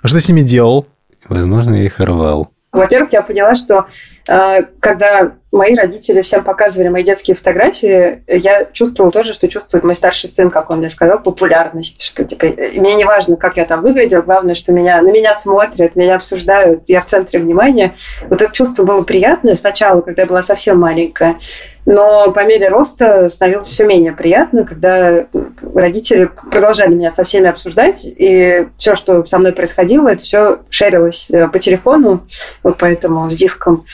[0.00, 0.86] А что ты с ними делал?
[1.28, 2.51] Возможно, я их рвал.
[2.72, 3.86] Во-первых, я поняла, что
[4.28, 9.94] э, когда мои родители всем показывали мои детские фотографии, я чувствовала тоже, что чувствует мой
[9.94, 12.02] старший сын, как он мне сказал, популярность.
[12.02, 15.96] Что типа, мне не важно, как я там выглядела, главное, что меня, на меня смотрят,
[15.96, 17.94] меня обсуждают, я в центре внимания.
[18.28, 21.36] Вот это чувство было приятное сначала, когда я была совсем маленькая.
[21.84, 25.26] Но по мере роста становилось все менее приятно, когда
[25.74, 31.26] родители продолжали меня со всеми обсуждать, и все, что со мной происходило, это все шерилось
[31.30, 32.24] э, по телефону,
[32.62, 33.84] вот поэтому с диском.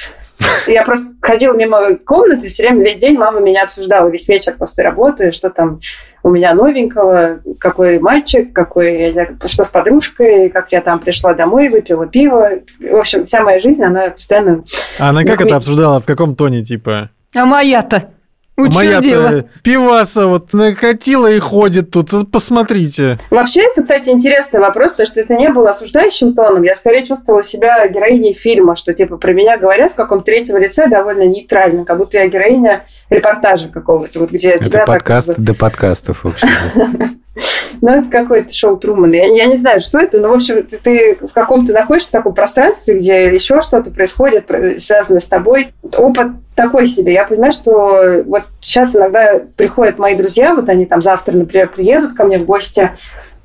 [0.66, 4.85] Я просто ходила мимо комнаты, все время, весь день мама меня обсуждала, весь вечер после
[4.85, 5.81] работы, что там
[6.22, 11.70] у меня новенького, какой мальчик, какой, я что с подружкой, как я там пришла домой,
[11.70, 12.51] выпила пиво.
[12.79, 14.62] В общем, вся моя жизнь, она постоянно...
[14.98, 16.01] А она как это обсуждала?
[16.01, 17.11] В каком тоне, типа?
[17.35, 18.11] А моя-то?
[18.57, 19.45] Моя Учудила.
[19.62, 22.11] пиваса вот накатила и ходит тут.
[22.33, 23.17] Посмотрите.
[23.31, 26.64] Вообще, это, кстати, интересный вопрос, потому что это не было осуждающим тоном.
[26.64, 30.88] Я скорее чувствовала себя героиней фильма, что типа про меня говорят в каком-то третьем лице
[30.88, 35.29] довольно нейтрально, как будто я героиня репортажа какого-то, вот где тебя Это так как подкаст
[35.29, 36.49] бы- до подкастов, в общем.
[37.81, 39.14] Ну, это какое-то шоу Трумана.
[39.14, 42.12] Я, я не знаю, что это, но, в общем, ты, ты в каком-то находишься в
[42.12, 45.68] таком пространстве, где еще что-то происходит, про- связанное с тобой.
[45.96, 47.12] Опыт такой себе.
[47.12, 52.14] Я понимаю, что вот сейчас иногда приходят мои друзья, вот они там завтра, например, приедут
[52.14, 52.90] ко мне в гости,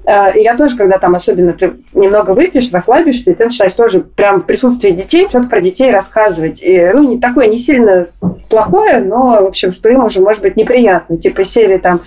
[0.06, 4.00] э, и я тоже, когда там особенно ты немного выпьешь, расслабишься, и ты начинаешь тоже
[4.00, 6.60] прям в присутствии детей что-то про детей рассказывать.
[6.62, 8.08] И, ну, не такое не сильно
[8.50, 11.18] плохое, но, в общем, что им уже может быть неприятно.
[11.18, 12.02] Типа серии там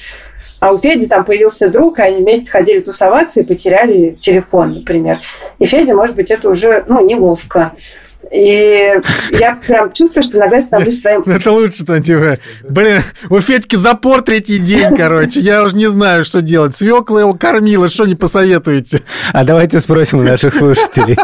[0.60, 5.18] а у Феди там появился друг, и они вместе ходили тусоваться и потеряли телефон, например.
[5.58, 7.72] И Федя, может быть, это уже, ну, неловко.
[8.32, 8.92] И
[9.32, 11.22] я прям чувствую, что иногда становлюсь своим...
[11.26, 15.40] Это лучше, там, типа, блин, у Федьки запор третий день, короче.
[15.40, 16.74] Я уже не знаю, что делать.
[16.74, 19.02] Свекла его кормила, что не посоветуете?
[19.32, 21.16] А давайте спросим у наших слушателей.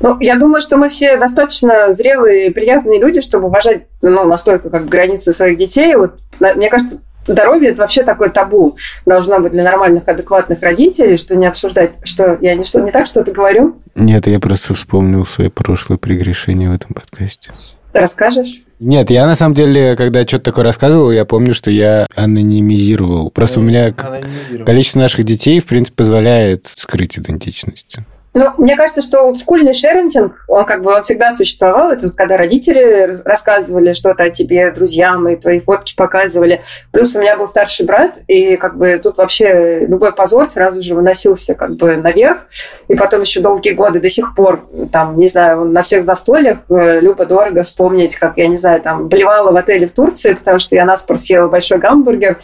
[0.00, 4.68] Ну, я думаю, что мы все достаточно зрелые и приятные люди, чтобы уважать ну, настолько
[4.68, 5.94] как границы своих детей.
[5.94, 11.36] Вот, мне кажется, здоровье– это вообще такое табу должно быть для нормальных, адекватных родителей, что
[11.36, 13.76] не обсуждать, что я не, что, не так что-то говорю.
[13.94, 17.50] Нет, я просто вспомнил свои прошлые прегрешения в этом подкасте.
[17.92, 18.62] Расскажешь?
[18.80, 23.30] Нет, я на самом деле, когда что-то такое рассказывал, я помню, что я анонимизировал.
[23.30, 27.98] Просто у меня количество наших детей, в принципе, позволяет скрыть идентичность.
[28.34, 31.90] Ну, мне кажется, что олдскульный шерентинг, он как бы он всегда существовал.
[31.90, 36.62] Это вот когда родители рассказывали что-то о тебе друзьям, и твои фотки показывали.
[36.92, 40.94] Плюс у меня был старший брат, и как бы тут вообще любой позор сразу же
[40.94, 42.46] выносился как бы наверх.
[42.88, 47.00] И потом еще долгие годы до сих пор, там, не знаю, на всех застольях э,
[47.00, 50.86] любо-дорого вспомнить, как, я не знаю, там, блевала в отеле в Турции, потому что я
[50.86, 52.38] наспор съела большой гамбургер,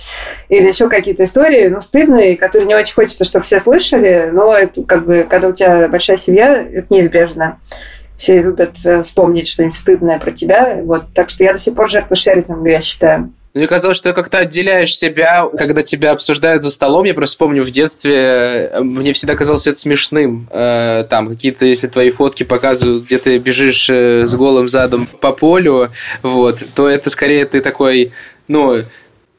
[0.51, 4.85] или еще какие-то истории, ну, стыдные, которые не очень хочется, чтобы все слышали, но это
[4.85, 7.61] как бы, когда у тебя большая семья, это неизбежно.
[8.17, 10.81] Все любят э, вспомнить что-нибудь стыдное про тебя.
[10.83, 11.05] Вот.
[11.14, 13.33] Так что я до сих пор жертва шеринга, я считаю.
[13.55, 17.05] Мне казалось, что ты как-то отделяешь себя, когда тебя обсуждают за столом.
[17.05, 20.49] Я просто помню в детстве, э, мне всегда казалось это смешным.
[20.51, 25.33] Э, там какие-то, если твои фотки показывают, где ты бежишь э, с голым задом по
[25.33, 25.91] полю,
[26.23, 28.13] вот, то это скорее ты такой,
[28.48, 28.83] ну,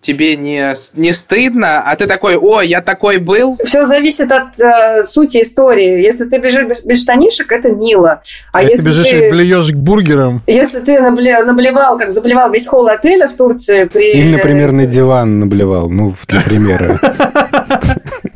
[0.02, 3.58] тебе не, не стыдно, а ты такой, о, я такой был.
[3.64, 6.02] Все зависит от э, сути истории.
[6.02, 8.22] Если ты бежишь без, без штанишек, это мило.
[8.54, 12.68] А, если, бежишь ты, и блюешь к бургерам, если ты набле- наблевал, как заблевал весь
[12.68, 14.14] холл отеля в Турции при...
[14.14, 17.00] Или, например, на диван наблевал, ну, для примера.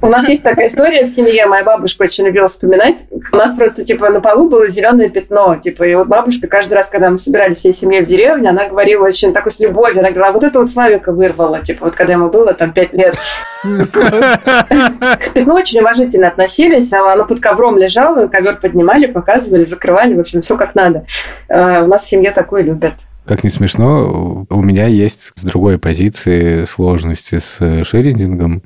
[0.01, 3.05] У нас есть такая история в семье, моя бабушка очень любила вспоминать.
[3.31, 6.87] У нас просто, типа, на полу было зеленое пятно, типа, и вот бабушка каждый раз,
[6.87, 10.27] когда мы собирались всей семьей в деревне, она говорила очень такой с любовью, она говорила,
[10.27, 13.17] «А вот это вот Славика вырвала, типа, вот когда ему было там пять лет.
[13.63, 20.41] К пятну очень уважительно относились, оно под ковром лежало, ковер поднимали, показывали, закрывали, в общем,
[20.41, 21.05] все как надо.
[21.49, 22.93] А У нас в семье такое любят.
[23.25, 28.63] Как не смешно, у меня есть с другой позиции сложности с шерингом,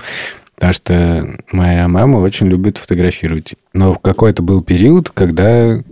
[0.58, 3.54] потому что моя мама очень любит фотографировать.
[3.74, 5.84] Но в какой-то был период, когда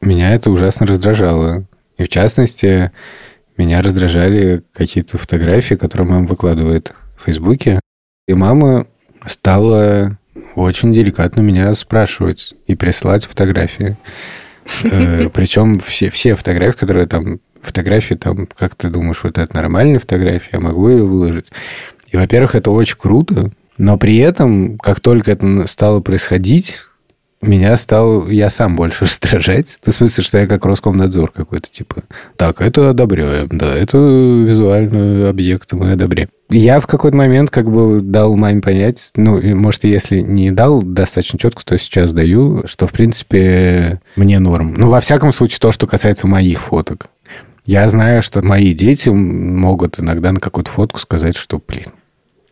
[0.00, 1.64] меня это ужасно раздражало.
[1.96, 2.90] И в частности,
[3.56, 7.78] меня раздражали какие-то фотографии, которые мама выкладывает в Фейсбуке.
[8.26, 8.86] И мама
[9.24, 10.18] стала
[10.56, 13.96] очень деликатно меня спрашивать и присылать фотографии.
[14.82, 20.00] Э, Причем все, все фотографии, которые там фотографии там, как ты думаешь, вот это нормальная
[20.00, 21.52] фотография, я могу ее выложить.
[22.10, 26.80] И, во-первых, это очень круто, но при этом, как только это стало происходить,
[27.42, 29.78] меня стал я сам больше раздражать.
[29.84, 32.04] Ну, В смысле, что я как Роскомнадзор какой-то, типа,
[32.36, 36.28] так, это одобряем, да, это визуальный объект, мы одобряем.
[36.48, 41.38] Я в какой-то момент как бы дал маме понять, ну, может, если не дал достаточно
[41.38, 44.74] четко, то сейчас даю, что, в принципе, мне норм.
[44.74, 47.08] Ну, во всяком случае, то, что касается моих фоток.
[47.64, 51.86] Я знаю, что мои дети могут иногда на какую-то фотку сказать, что, блин,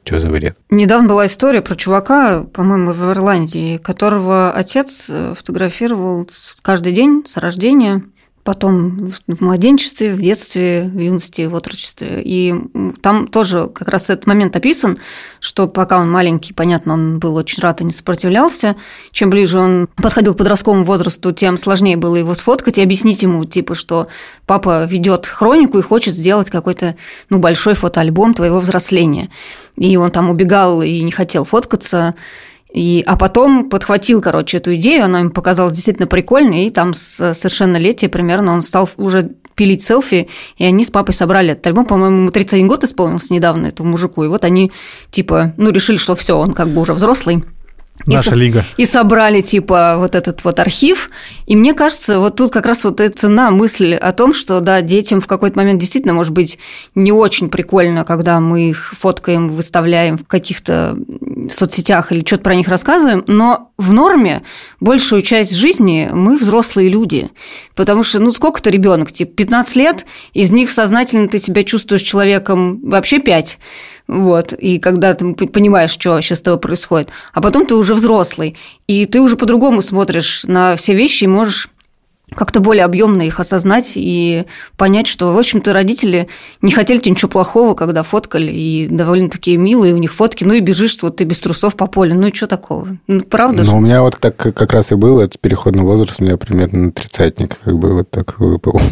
[0.05, 0.57] что за вред?
[0.71, 6.29] Недавно была история про чувака, по-моему, в Ирландии, которого отец э, фотографировал
[6.63, 8.03] каждый день с рождения,
[8.51, 12.21] потом в- младенчестве, в детстве, в юности, в отрочестве.
[12.25, 12.53] И
[13.01, 14.99] там тоже как раз этот момент описан,
[15.39, 18.75] что пока он маленький, понятно, он был очень рад и не сопротивлялся.
[19.13, 23.45] Чем ближе он подходил к подростковому возрасту, тем сложнее было его сфоткать и объяснить ему,
[23.45, 24.09] типа, что
[24.47, 26.97] папа ведет хронику и хочет сделать какой-то
[27.29, 29.31] ну, большой фотоальбом твоего взросления.
[29.77, 32.17] И он там убегал и не хотел фоткаться.
[32.73, 37.35] И, а потом подхватил, короче, эту идею, она ему показалась действительно прикольной, и там с
[37.35, 42.17] совершеннолетия примерно он стал уже пилить селфи, и они с папой собрали этот альбом, по-моему,
[42.19, 44.71] ему 31 год исполнился недавно этому мужику, и вот они,
[45.11, 47.45] типа, ну, решили, что все, он как бы уже взрослый,
[48.07, 48.65] наша со- лига.
[48.77, 51.11] и собрали, типа, вот этот вот архив.
[51.47, 54.81] И мне кажется, вот тут как раз вот эта цена мысли о том, что, да,
[54.83, 56.59] детям в какой-то момент действительно может быть
[56.95, 60.97] не очень прикольно, когда мы их фоткаем, выставляем в каких-то
[61.51, 64.43] соцсетях или что-то про них рассказываем, но в норме
[64.81, 67.31] большую часть жизни мы взрослые люди.
[67.75, 72.03] Потому что, ну, сколько ты ребенок, типа 15 лет, из них сознательно ты себя чувствуешь
[72.03, 73.59] человеком вообще 5.
[74.11, 78.57] Вот, и когда ты понимаешь, что вообще с тобой происходит, а потом ты уже взрослый,
[78.89, 81.69] и ты уже по-другому смотришь на все вещи и можешь
[82.35, 84.45] как-то более объемно их осознать и
[84.77, 86.29] понять, что, в общем-то, родители
[86.63, 90.55] не хотели тебе ничего плохого, когда фоткали, и довольно такие милые у них фотки, ну
[90.55, 92.89] и бежишь, вот ты без трусов по полю, ну и что такого?
[93.07, 93.71] Ну, правда же?
[93.71, 96.87] Ну, у меня вот так как раз и было, это переходный возраст, у меня примерно
[96.87, 98.81] на тридцатник как бы вот так выпал.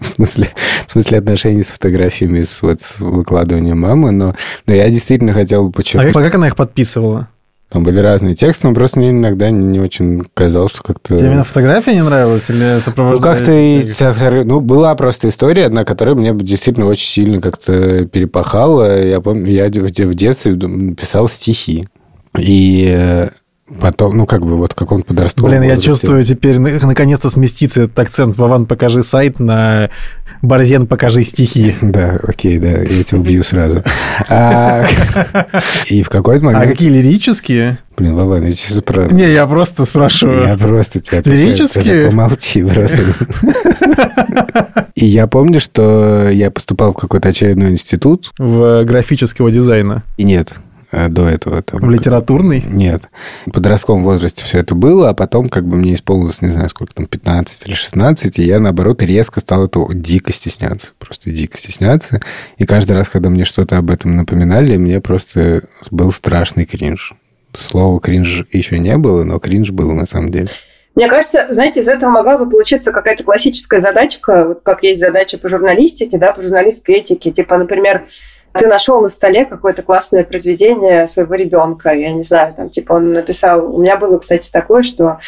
[0.00, 0.50] В смысле,
[0.86, 4.34] в смысле отношений с фотографиями, с, вот, с выкладыванием мамы, но,
[4.66, 7.28] но я действительно хотел бы А подчеркнуть, как, как она их подписывала?
[7.68, 11.16] Там были разные тексты, но просто мне иногда не, очень казалось, что как-то...
[11.16, 14.44] Тебе именно фотография не нравилась или Ну, сопровождающая как-то и...
[14.44, 19.02] Ну, была просто история одна, которая мне действительно очень сильно как-то перепахала.
[19.04, 20.54] Я помню, я в де- в детстве
[20.94, 21.88] писал стихи.
[22.38, 23.30] И э,
[23.80, 27.30] потом, ну, как бы вот в каком-то подростковом Блин, я возрасте- чувствую теперь на- наконец-то
[27.30, 28.36] сместится этот акцент.
[28.36, 29.90] Вован, покажи сайт на
[30.42, 31.74] Борзен, покажи стихи.
[31.82, 33.82] Да, окей, да, я тебя убью сразу.
[34.28, 34.84] А,
[35.90, 36.72] И в какой-то А момент...
[36.72, 37.78] какие лирические?
[37.96, 39.06] Блин, Вован, я сейчас про...
[39.08, 40.58] Не, я просто Я спрашиваю.
[40.58, 42.06] просто тебя отвечаю, Лирические?
[42.08, 43.02] Помолчи просто.
[44.94, 50.02] И я помню, что я поступал в какой-то очередной институт, В графического дизайна.
[50.16, 50.54] и нет,
[50.92, 51.80] до этого там...
[51.80, 52.64] В литературный.
[52.66, 53.08] Нет.
[53.46, 56.94] В подростковом возрасте все это было, а потом как бы мне исполнилось, не знаю, сколько
[56.94, 60.92] там, 15 или 16, и я, наоборот, резко стал этого дико стесняться.
[60.98, 62.20] Просто дико стесняться.
[62.58, 67.14] И каждый раз, когда мне что-то об этом напоминали, мне просто был страшный кринж.
[67.52, 70.48] Слова кринж еще не было, но кринж был на самом деле.
[70.94, 75.36] Мне кажется, знаете, из этого могла бы получиться какая-то классическая задачка, вот как есть задача
[75.36, 77.30] по журналистике, да, по журналистской этике.
[77.30, 78.06] Типа, например,
[78.56, 83.12] ты нашел на столе какое-то классное произведение своего ребенка, я не знаю, там, типа, он
[83.12, 83.74] написал...
[83.74, 85.18] У меня было, кстати, такое, что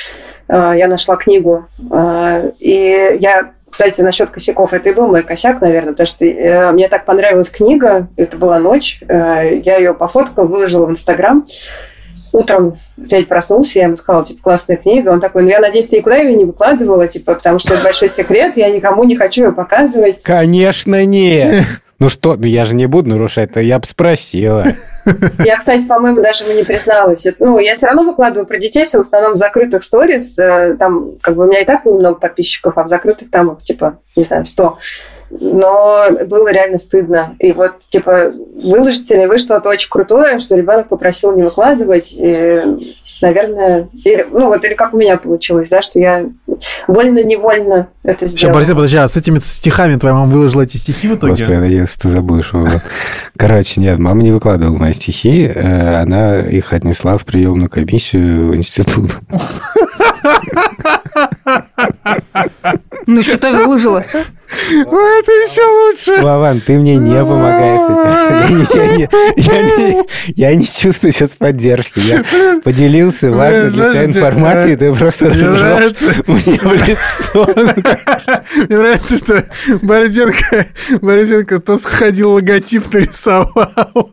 [0.49, 5.61] э, я нашла книгу, э, и я кстати, насчет косяков, это и был мой косяк,
[5.61, 10.47] наверное, потому что э, мне так понравилась книга, это была ночь, э, я ее пофоткала,
[10.47, 11.45] выложила в Инстаграм,
[12.33, 12.77] утром
[13.09, 15.11] Федь проснулся, я ему сказала, типа, классная книга.
[15.11, 18.09] Он такой, ну, я надеюсь, ты никуда ее не выкладывала, типа, потому что это большой
[18.09, 20.23] секрет, я никому не хочу ее показывать.
[20.23, 21.65] Конечно, нет.
[21.99, 24.67] Ну что, я же не буду нарушать, то я бы спросила.
[25.45, 27.27] Я, кстати, по-моему, даже не призналась.
[27.41, 30.39] Ну, я все равно выкладываю про детей, все в основном в закрытых сторис.
[30.39, 33.59] Э, Там, как бы, у меня и так немного подписчиков, а в закрытых там их,
[33.59, 34.79] типа, не знаю, 100.
[35.31, 37.35] Но было реально стыдно.
[37.41, 38.31] И вот, типа,
[38.63, 42.63] выложите ли вы что-то очень крутое, что ребенок попросил не выкладывать, и,
[43.21, 46.27] наверное, или, ну вот, или как у меня получилось, да, что я
[46.87, 48.55] вольно-невольно это Сейчас, сделала.
[48.55, 51.33] Борис, подожди, а с этими стихами твоя мама выложила эти стихи в итоге?
[51.33, 52.53] Господи, я надеюсь, ты забудешь.
[52.53, 52.67] его.
[53.37, 55.51] Короче, нет, мама не выкладывала мои стихи.
[55.55, 59.11] э, Она их отнесла в приемную комиссию в институт.
[63.11, 64.05] Ну, что ты выложила?
[64.05, 66.23] это еще лучше.
[66.23, 68.81] Вован, ты мне не помогаешь с этим.
[68.81, 70.05] Я не- я не-
[70.37, 72.01] Я не чувствую сейчас поддержки.
[72.01, 72.23] Я
[72.63, 76.05] поделился важной для знаете, информацией, ты просто Мне нравится.
[76.27, 77.49] мне в лицо.
[78.57, 79.45] Мне нравится, что
[79.81, 80.67] Борисенко,
[81.01, 84.13] Борисенко то сходил логотип нарисовал,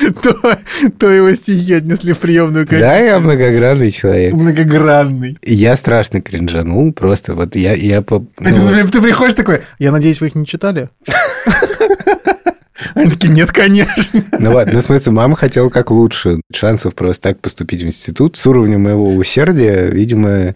[0.22, 0.58] то,
[0.98, 2.88] то его стихи отнесли в приемную комиссию.
[2.88, 4.32] Да, я многогранный человек.
[4.34, 5.38] Многогранный.
[5.42, 7.74] Я страшно кринжанул, просто вот я...
[7.74, 10.90] я по- А ты, ну, смотри, ты приходишь такой, я надеюсь, вы их не читали?
[12.94, 14.24] Они такие, нет, конечно.
[14.38, 16.40] Ну ладно, ну в смысле, мама хотела как лучше.
[16.52, 20.54] Шансов просто так поступить в институт с уровнем моего усердия, видимо,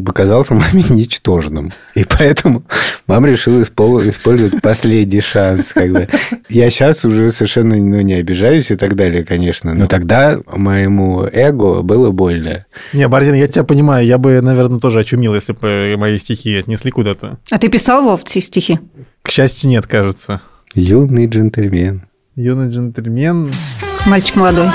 [0.00, 1.72] показался маме ничтожным.
[1.94, 2.62] И поэтому
[3.06, 5.72] мама решила испол- использовать последний шанс.
[5.72, 6.08] Как бы.
[6.48, 9.74] Я сейчас уже совершенно ну, не обижаюсь и так далее, конечно.
[9.74, 12.66] Но тогда моему эго было больно.
[12.92, 16.90] Не, Борзин, я тебя понимаю, я бы, наверное, тоже очумил, если бы мои стихи отнесли
[16.90, 17.38] куда-то.
[17.50, 18.78] А ты писал, Вов, эти стихи?
[19.22, 20.40] К счастью, нет, кажется.
[20.74, 22.02] Юный джентльмен.
[22.36, 23.52] Юный джентльмен.
[24.06, 24.68] Мальчик молодой.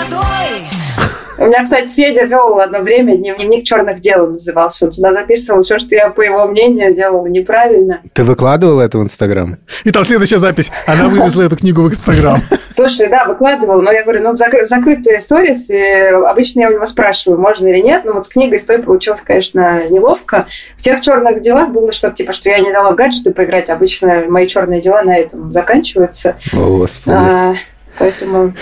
[1.46, 4.86] У меня, кстати, Федя вел одно время дневник черных дел назывался.
[4.86, 8.02] Он туда записывал все, что я, по его мнению, делала неправильно.
[8.14, 9.60] Ты выкладывал это в Инстаграм?
[9.84, 10.72] И там следующая запись.
[10.88, 12.42] Она вынесла эту книгу в Инстаграм.
[12.72, 16.70] Слушай, да, выкладывал, но я говорю, ну, в, закры- в закрытые сторис э, обычно я
[16.70, 20.48] у него спрашиваю, можно или нет, но вот с книгой с той получилось, конечно, неловко.
[20.76, 24.24] В тех черных делах было что-то типа, что я не дала в гаджеты поиграть, обычно
[24.28, 26.38] мои черные дела на этом заканчиваются.
[26.54, 27.16] О, Господи.
[27.16, 27.54] А,
[28.00, 28.56] поэтому...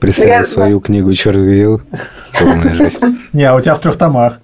[0.00, 1.80] Представил я- свою книгу черных дел.
[2.38, 3.02] Полная жесть.
[3.32, 4.38] Не, а у тебя в трех томах.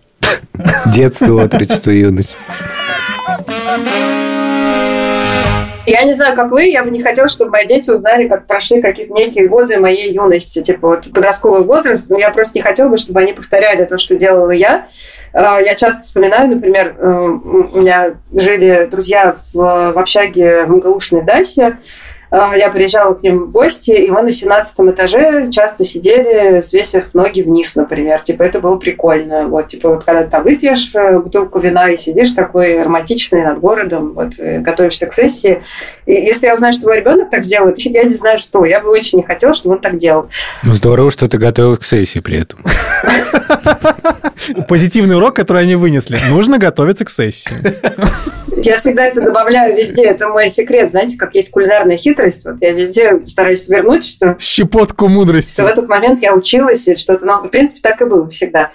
[0.86, 2.36] Детство, отрочество, юность.
[5.86, 8.80] Я не знаю, как вы, я бы не хотела, чтобы мои дети узнали, как прошли
[8.80, 12.08] какие-то некие годы моей юности, типа вот подростковый возраст.
[12.10, 14.86] Но я просто не хотела бы, чтобы они повторяли то, что делала я.
[15.32, 21.22] Э, Я часто вспоминаю, например, э, у меня жили друзья в, в общаге в МГУшной
[21.22, 21.78] Дасе.
[22.30, 27.12] Э, Я приезжала к ним в гости, и мы на 17 этаже часто сидели, свесив
[27.14, 28.20] ноги вниз, например.
[28.20, 29.48] Типа, это было прикольно.
[29.48, 33.60] Вот, типа, вот когда ты там выпьешь э, бутылку вина и сидишь такой романтичный над
[33.60, 35.62] городом, вот, э, готовишься к сессии.
[36.06, 38.64] И если я узнаю, что мой ребенок так сделает, я не знаю, что.
[38.64, 40.28] Я бы очень не хотела, чтобы он так делал.
[40.62, 42.64] Ну, здорово, что ты готовилась к сессии при этом.
[44.68, 46.18] Позитивный урок, который они вынесли.
[46.30, 47.54] Нужно готовиться к сессии.
[48.62, 50.04] Я всегда это добавляю везде.
[50.04, 50.90] Это мой секрет.
[50.90, 52.19] Знаете, как есть кулинарная хитрость.
[52.46, 55.60] Вот я везде стараюсь вернуть, что Щепотку что в мудрости.
[55.60, 57.24] этот момент я училась или что-то.
[57.24, 58.70] Но, в принципе, так и было всегда.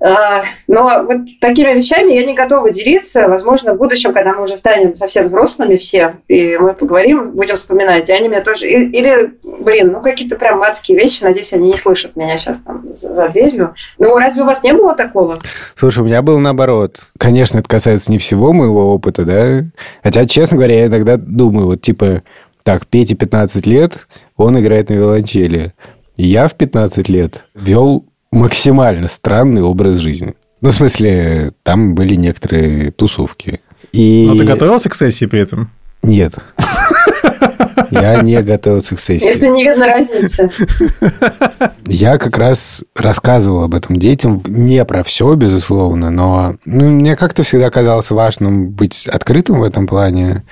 [0.00, 3.26] А, Но вот такими вещами я не готова делиться.
[3.26, 8.08] Возможно, в будущем, когда мы уже станем совсем взрослыми все, и мы поговорим, будем вспоминать,
[8.08, 8.68] и они меня тоже...
[8.68, 13.28] Или, блин, ну какие-то прям адские вещи, надеюсь, они не слышат меня сейчас там за
[13.28, 13.74] дверью.
[13.98, 15.38] Ну, разве у вас не было такого?
[15.74, 17.08] Слушай, у меня было наоборот.
[17.18, 19.64] Конечно, это касается не всего моего опыта, да.
[20.04, 22.22] Хотя, честно говоря, я иногда думаю, вот типа,
[22.68, 24.06] так, Пете 15 лет,
[24.36, 25.72] он играет на виолончели.
[26.18, 30.34] Я в 15 лет вел максимально странный образ жизни.
[30.60, 33.62] Ну, в смысле, там были некоторые тусовки.
[33.92, 34.26] И...
[34.28, 35.70] Но ты готовился к сессии при этом?
[36.02, 36.34] Нет.
[37.90, 39.24] Я не готовился к сессии.
[39.24, 40.50] Если не видно разницы.
[41.86, 44.42] Я как раз рассказывал об этом детям.
[44.46, 49.86] Не про все, безусловно, но ну, мне как-то всегда казалось важным быть открытым в этом
[49.86, 50.44] плане.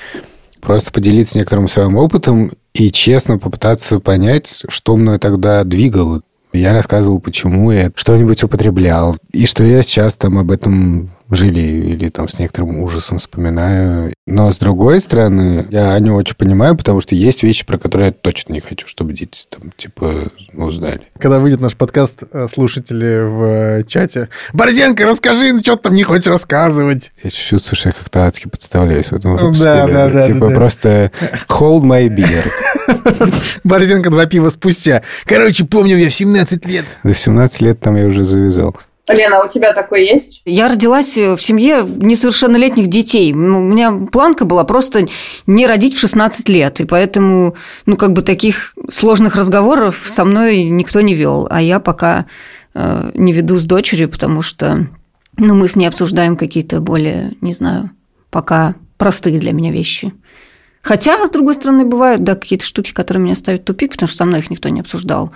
[0.67, 6.23] Просто поделиться некоторым своим опытом и честно попытаться понять, что мной тогда двигало.
[6.53, 12.09] Я рассказывал, почему я что-нибудь употреблял, и что я сейчас там об этом жалею или
[12.09, 14.13] там с некоторым ужасом вспоминаю.
[14.27, 18.13] Но с другой стороны, я не очень понимаю, потому что есть вещи, про которые я
[18.13, 21.03] точно не хочу, чтобы дети там, типа, узнали.
[21.19, 25.95] Когда выйдет наш подкаст, э, слушатели в э, чате, Борзенко, расскажи, ну что ты там
[25.95, 27.13] не хочешь рассказывать?
[27.23, 29.65] Я чувствую, что я как-то адски подставляюсь в этом выпуске.
[29.65, 30.55] Да, да, да, Типа да, да.
[30.55, 31.13] просто
[31.49, 32.45] hold my beer.
[33.65, 35.03] Борзенко два пива спустя.
[35.25, 36.85] Короче, помню я в 17 лет.
[37.03, 38.77] До 17 лет там я уже завязал.
[39.09, 40.43] Лена, а у тебя такое есть?
[40.45, 43.33] Я родилась в семье несовершеннолетних детей.
[43.33, 45.07] У меня планка была просто
[45.47, 46.81] не родить в 16 лет.
[46.81, 47.55] И поэтому,
[47.87, 51.47] ну, как бы таких сложных разговоров со мной никто не вел.
[51.51, 52.27] А я пока
[52.75, 54.89] э, не веду с дочерью, потому что
[55.39, 57.91] ну, мы с ней обсуждаем какие-то более, не знаю,
[58.31, 60.13] пока простые для меня вещи.
[60.83, 64.19] Хотя, с другой стороны, бывают, да, какие-то штуки, которые меня ставят в тупик, потому что
[64.19, 65.33] со мной их никто не обсуждал.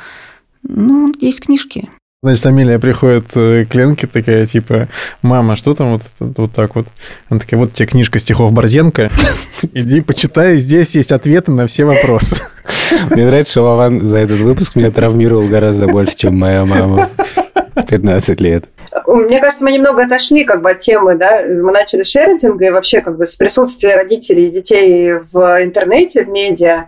[0.63, 1.91] Ну, есть книжки.
[2.23, 4.89] Значит, Амелия приходит э, к Ленке такая, типа,
[5.23, 6.03] мама, что там вот,
[6.37, 6.87] вот так вот?
[7.31, 9.09] Она такая, вот тебе книжка стихов Борзенко,
[9.73, 12.37] иди почитай, здесь есть ответы на все вопросы.
[13.09, 17.09] Мне нравится, что Вован за этот выпуск меня травмировал гораздо больше, чем моя мама
[17.75, 18.67] в 15 лет.
[19.07, 22.71] Мне кажется, мы немного отошли как бы от темы, да, мы начали с шеринга и
[22.71, 26.85] вообще как бы с присутствия родителей и детей в интернете, в медиа.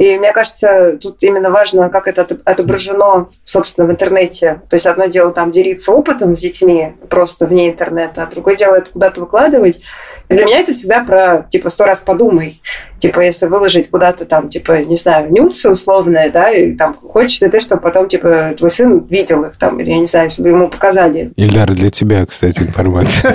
[0.00, 4.62] И мне кажется, тут именно важно, как это от- отображено, собственно, в интернете.
[4.70, 8.76] То есть одно дело там делиться опытом с детьми просто вне интернета, а другое дело
[8.76, 9.82] это куда-то выкладывать.
[10.30, 12.60] Для меня это всегда про, типа, сто раз подумай.
[12.98, 17.48] Типа, если выложить куда-то там, типа, не знаю, нюцы условные, да, и там хочешь ли
[17.48, 20.68] ты, чтобы потом, типа, твой сын видел их там, или, я не знаю, чтобы ему
[20.68, 21.32] показали.
[21.34, 23.34] Ильдар, для тебя, кстати, информация.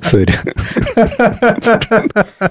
[0.00, 0.32] Сори.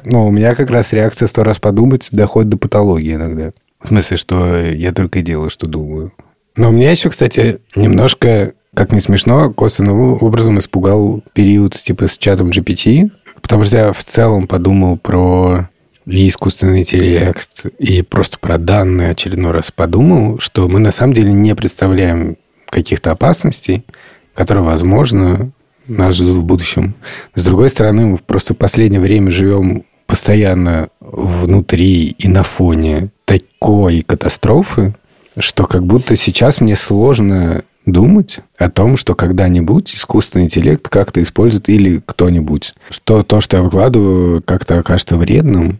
[0.03, 3.51] Ну, у меня как раз реакция сто раз подумать доходит до патологии иногда.
[3.81, 6.11] В смысле, что я только и делаю, что думаю.
[6.57, 12.49] Но меня еще, кстати, немножко, как не смешно, косвенным образом испугал период типа с чатом
[12.49, 13.11] GPT,
[13.41, 15.69] потому что я в целом подумал про
[16.05, 21.31] и искусственный интеллект, и просто про данные очередной раз подумал, что мы на самом деле
[21.31, 22.37] не представляем
[22.69, 23.85] каких-то опасностей,
[24.33, 25.51] которые, возможно,
[25.87, 26.95] нас ждут в будущем.
[27.35, 34.01] С другой стороны, мы просто в последнее время живем постоянно внутри и на фоне такой
[34.01, 34.93] катастрофы,
[35.37, 41.69] что как будто сейчас мне сложно думать о том, что когда-нибудь искусственный интеллект как-то использует
[41.69, 42.73] или кто-нибудь.
[42.89, 45.79] Что то, что я выкладываю, как-то окажется вредным.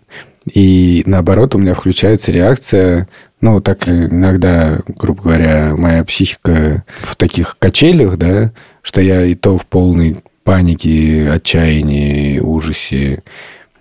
[0.51, 3.07] И наоборот, у меня включается реакция,
[3.39, 8.51] ну, так иногда, грубо говоря, моя психика в таких качелях, да,
[8.81, 13.23] что я и то в полной панике, отчаянии, ужасе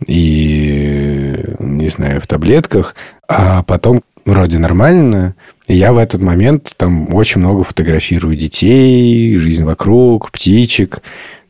[0.07, 2.95] и, не знаю, в таблетках,
[3.29, 5.35] а потом вроде нормально,
[5.67, 10.99] и я в этот момент там очень много фотографирую детей, жизнь вокруг, птичек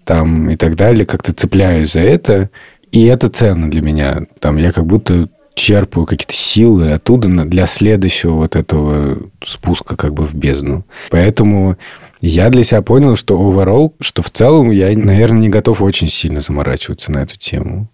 [0.05, 2.51] там и так далее, как-то цепляюсь за это,
[2.91, 4.23] и это ценно для меня.
[4.41, 10.25] Там я как будто черпаю какие-то силы оттуда для следующего вот этого спуска как бы
[10.25, 10.85] в бездну.
[11.11, 11.77] Поэтому
[12.21, 16.41] я для себя понял, что overall, что в целом я, наверное, не готов очень сильно
[16.41, 17.89] заморачиваться на эту тему.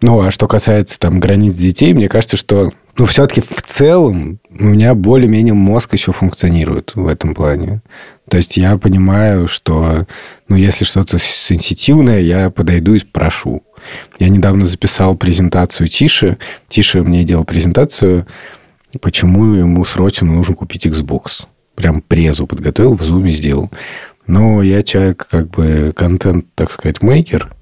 [0.00, 4.64] Ну, а что касается там границ детей, мне кажется, что ну, все-таки в целом у
[4.64, 7.82] меня более-менее мозг еще функционирует в этом плане.
[8.28, 10.06] То есть я понимаю, что
[10.48, 13.62] ну, если что-то сенситивное, я подойду и спрошу.
[14.18, 16.38] Я недавно записал презентацию Тише.
[16.68, 18.26] Тише мне делал презентацию,
[19.00, 21.46] почему ему срочно нужно купить Xbox.
[21.74, 23.70] Прям презу подготовил, в зуме сделал.
[24.26, 27.52] Но я человек, как бы, контент, так сказать, мейкер.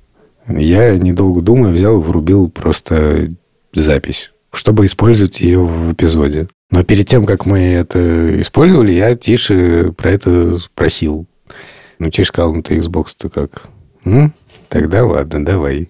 [0.47, 3.31] Я, недолго думая, взял врубил просто
[3.73, 6.49] запись, чтобы использовать ее в эпизоде.
[6.71, 11.27] Но перед тем, как мы это использовали, я Тише про это спросил.
[11.99, 13.65] Ну, Тише сказал, ну ты Xbox-то как?
[14.05, 14.35] «М?
[14.69, 15.89] Тогда ладно, давай.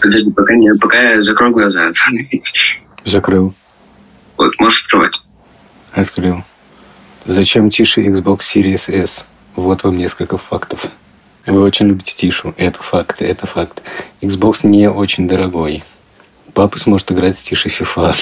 [0.00, 1.92] Подожди, пока, не, пока я закрою глаза.
[3.06, 3.54] Закрыл.
[4.36, 5.22] Вот, можешь открывать.
[5.92, 6.44] Открыл.
[7.24, 9.24] Зачем Тише Xbox Series S?
[9.56, 10.88] Вот вам несколько фактов.
[11.46, 12.54] Вы очень любите Тишу.
[12.58, 13.82] Это факт, это факт.
[14.20, 15.84] Xbox не очень дорогой.
[16.54, 18.14] Папа сможет играть с Тишей FIFA.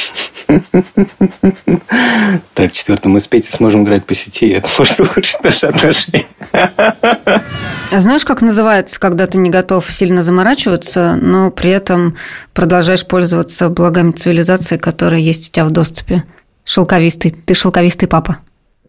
[2.55, 3.11] Так, четвертое.
[3.11, 6.27] Мы с Петей сможем играть по сети, это может улучшить наши отношения.
[6.53, 12.17] А знаешь, как называется, когда ты не готов сильно заморачиваться, но при этом
[12.55, 16.25] продолжаешь пользоваться благами цивилизации, которые есть у тебя в доступе?
[16.65, 17.33] Шелковистый.
[17.33, 18.39] Ты шелковистый папа.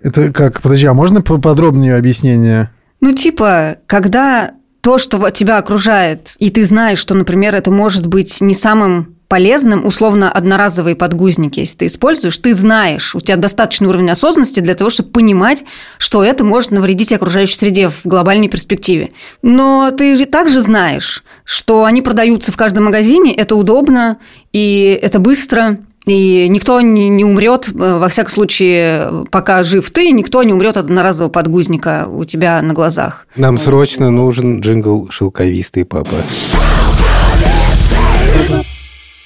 [0.02, 2.72] Это как, подожди, а можно подробнее объяснение?
[3.02, 8.40] Ну, типа, когда то, что тебя окружает, и ты знаешь, что, например, это может быть
[8.42, 14.12] не самым полезным, условно, одноразовые подгузники, если ты используешь, ты знаешь, у тебя достаточный уровень
[14.12, 15.64] осознанности для того, чтобы понимать,
[15.98, 19.10] что это может навредить окружающей среде в глобальной перспективе.
[19.42, 24.20] Но ты же также знаешь, что они продаются в каждом магазине, это удобно,
[24.52, 30.12] и это быстро, и никто не, не умрет, э, во всяком случае, пока жив ты,
[30.12, 33.26] никто не умрет от одноразового подгузника у тебя на глазах.
[33.36, 36.24] Нам срочно нужен джингл «Шелковистый папа».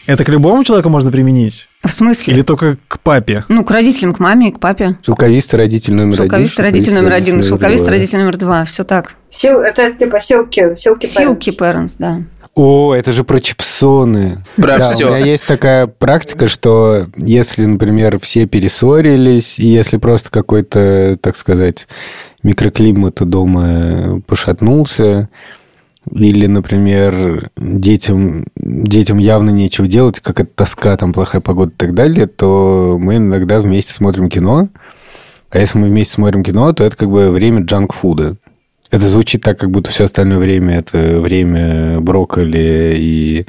[0.07, 1.67] Это к любому человеку можно применить?
[1.83, 2.33] В смысле?
[2.33, 3.43] Или только к папе?
[3.49, 4.97] Ну, к родителям, к маме и к папе.
[5.05, 6.29] Шелковистый родитель номер один.
[6.29, 8.63] Шелковистый родитель номер один, шелковистый родитель номер два.
[8.63, 9.15] Все так.
[9.29, 11.95] Сил, это типа силки, силки Силки parents.
[11.99, 12.21] да.
[12.55, 14.43] О, это же про чипсоны.
[14.55, 15.09] Про да, всё.
[15.11, 21.35] У меня есть такая практика, что если, например, все перессорились, и если просто какой-то, так
[21.37, 21.87] сказать,
[22.41, 25.29] микроклимат у дома пошатнулся,
[26.11, 31.93] или, например, детям, детям явно нечего делать, как это тоска, там плохая погода и так
[31.93, 34.69] далее, то мы иногда вместе смотрим кино.
[35.49, 38.35] А если мы вместе смотрим кино, то это как бы время джанк-фуда.
[38.89, 43.45] Это звучит так, как будто все остальное время это время брокколи и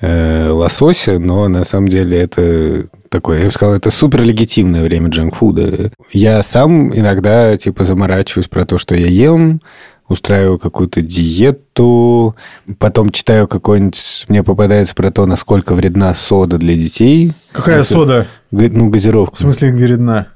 [0.00, 5.10] э, лосося, но на самом деле это такое, я бы сказал, это супер легитимное время
[5.10, 5.90] джанк-фуда.
[6.12, 9.60] Я сам иногда типа заморачиваюсь про то, что я ем,
[10.08, 12.34] устраиваю какую-то диету,
[12.78, 17.32] потом читаю какой-нибудь, мне попадается про то, насколько вредна сода для детей.
[17.52, 18.26] Какая смысле, сода?
[18.50, 19.36] г- Ну, газировка.
[19.36, 20.28] В смысле, вредна?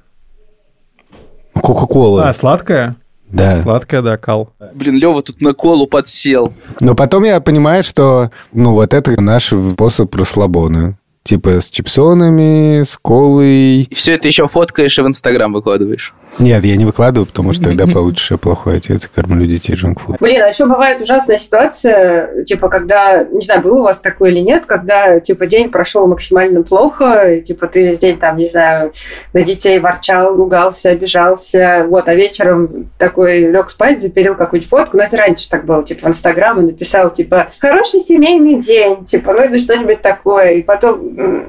[1.54, 2.28] Кока-кола.
[2.28, 2.96] А, сладкая?
[3.30, 3.60] да.
[3.62, 4.52] Сладкая, да, кал.
[4.74, 6.52] Блин, Лева тут на колу подсел.
[6.80, 10.98] Но потом я понимаю, что, ну, вот это наш способ расслабона.
[11.24, 13.82] Типа с чипсонами, с колой.
[13.82, 16.14] И все это еще фоткаешь и в Инстаграм выкладываешь.
[16.38, 20.16] Нет, я не выкладываю, потому что тогда получишь я плохой отец и кормлю детей джанкфуд.
[20.20, 24.40] Блин, а еще бывает ужасная ситуация, типа, когда, не знаю, было у вас такое или
[24.40, 28.92] нет, когда, типа, день прошел максимально плохо, и, типа, ты весь день, там, не знаю,
[29.32, 35.02] на детей ворчал, ругался, обижался, вот, а вечером такой лег спать, запилил какую-нибудь фотку, ну,
[35.02, 39.44] это раньше так было, типа, в Инстаграм, и написал, типа, хороший семейный день, типа, ну,
[39.44, 41.00] или что-нибудь такое, и потом,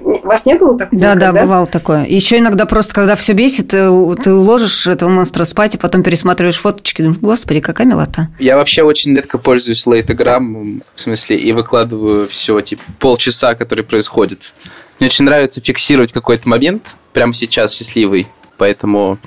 [0.03, 1.01] у вас не было такого?
[1.01, 1.41] Да, да, никогда?
[1.41, 2.05] бывало такое.
[2.05, 4.33] Еще иногда просто, когда все бесит, ты, ты
[4.73, 8.29] уложишь этого монстра спать, и потом пересматриваешь фоточки, думаешь, господи, какая милота.
[8.39, 14.53] Я вообще очень редко пользуюсь лейтограммом, в смысле, и выкладываю все, типа, полчаса, который происходит.
[14.99, 19.19] Мне очень нравится фиксировать какой-то момент, прямо сейчас счастливый, поэтому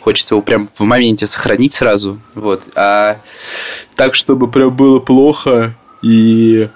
[0.00, 2.62] хочется его прям в моменте сохранить сразу, вот.
[2.74, 3.20] А
[3.94, 6.68] так, чтобы прям было плохо и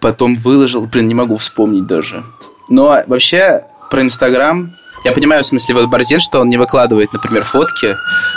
[0.00, 2.24] потом выложил, блин, не могу вспомнить даже.
[2.68, 4.74] Но вообще про Инстаграм
[5.04, 7.96] я понимаю, в смысле, вот Борзен, что он не выкладывает, например, фотки,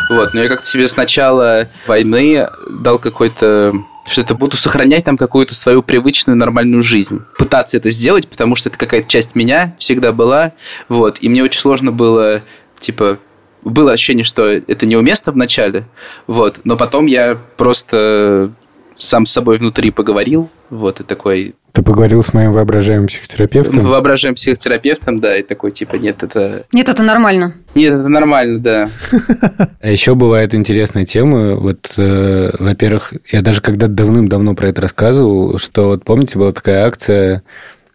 [0.10, 3.74] вот, но я как-то себе с начала войны дал какой-то
[4.06, 7.22] что это буду сохранять там какую-то свою привычную нормальную жизнь.
[7.38, 10.52] Пытаться это сделать, потому что это какая-то часть меня всегда была,
[10.90, 12.42] вот, и мне очень сложно было,
[12.80, 13.20] типа,
[13.64, 15.86] было ощущение, что это неуместно в начале,
[16.28, 18.52] вот, но потом я просто
[18.98, 23.80] сам с собой внутри поговорил, вот, и такой, Ты поговорил с моим воображаемым психотерапевтом?
[23.80, 26.66] воображаем психотерапевтом, да, и такой, типа, нет, это...
[26.72, 27.56] Нет, это нормально.
[27.74, 28.90] Нет, это нормально, да.
[29.82, 31.56] А еще бывают интересные темы.
[31.56, 36.86] Вот, э, во-первых, я даже когда давным-давно про это рассказывал, что вот помните, была такая
[36.86, 37.42] акция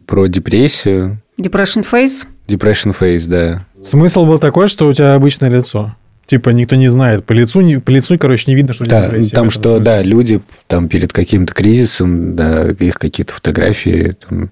[0.07, 1.23] про депрессию.
[1.41, 2.27] Depression face.
[2.49, 3.67] Depression Face, да.
[3.81, 5.95] Смысл был такой, что у тебя обычное лицо.
[6.29, 7.25] Типа никто не знает.
[7.25, 9.85] По лицу, не, по лицу короче, не видно, что Да, депрессия там что, смысле.
[9.85, 14.51] да, люди там перед каким-то кризисом, да, их какие-то фотографии, там,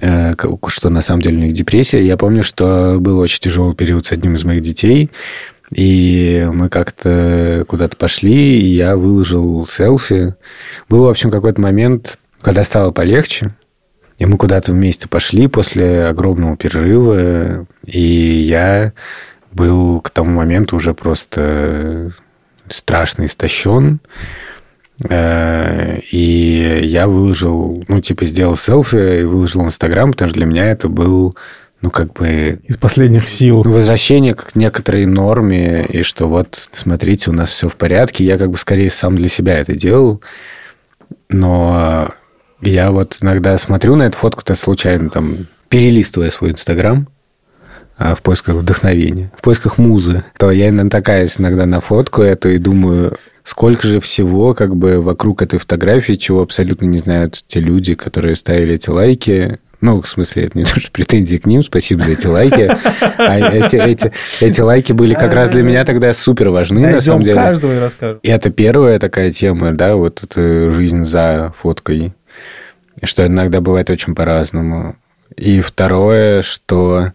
[0.00, 0.32] э,
[0.66, 2.04] что на самом деле у них депрессия.
[2.04, 5.10] Я помню, что был очень тяжелый период с одним из моих детей,
[5.72, 10.34] и мы как-то куда-то пошли, и я выложил селфи.
[10.88, 13.54] Был, в общем, какой-то момент, когда стало полегче,
[14.18, 18.92] и мы куда-то вместе пошли после огромного перерыва, и я
[19.52, 22.12] был к тому моменту уже просто
[22.68, 24.00] страшно истощен.
[25.08, 30.46] Э, И я выложил, ну, типа, сделал селфи и выложил в Инстаграм, потому что для
[30.46, 31.34] меня это был,
[31.80, 33.62] ну, как бы Из последних сил.
[33.64, 38.24] ну, возвращение к некоторой норме, и что вот, смотрите, у нас все в порядке.
[38.24, 40.22] Я как бы скорее сам для себя это делал.
[41.28, 42.10] Но
[42.60, 47.08] я вот иногда смотрю на эту фотку-то случайно, там, перелистывая свой Инстаграм,
[48.00, 53.18] в поисках вдохновения, в поисках музы, то я натыкаюсь иногда на фотку эту и думаю,
[53.44, 58.36] сколько же всего как бы вокруг этой фотографии, чего абсолютно не знают те люди, которые
[58.36, 59.58] ставили эти лайки.
[59.82, 62.70] Ну, в смысле, это не то, что претензии к ним, спасибо за эти лайки.
[63.18, 67.22] А эти, эти, эти лайки были как раз для меня тогда супер важны, на самом
[67.22, 67.36] деле.
[67.38, 68.20] каждого и расскажем.
[68.22, 72.14] И это первая такая тема, да, вот эта жизнь за фоткой.
[73.02, 74.96] что иногда бывает очень по-разному.
[75.36, 77.12] И второе, что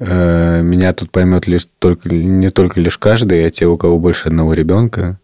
[0.00, 4.54] меня тут поймет лишь только, не только лишь каждый, а те, у кого больше одного
[4.54, 5.18] ребенка.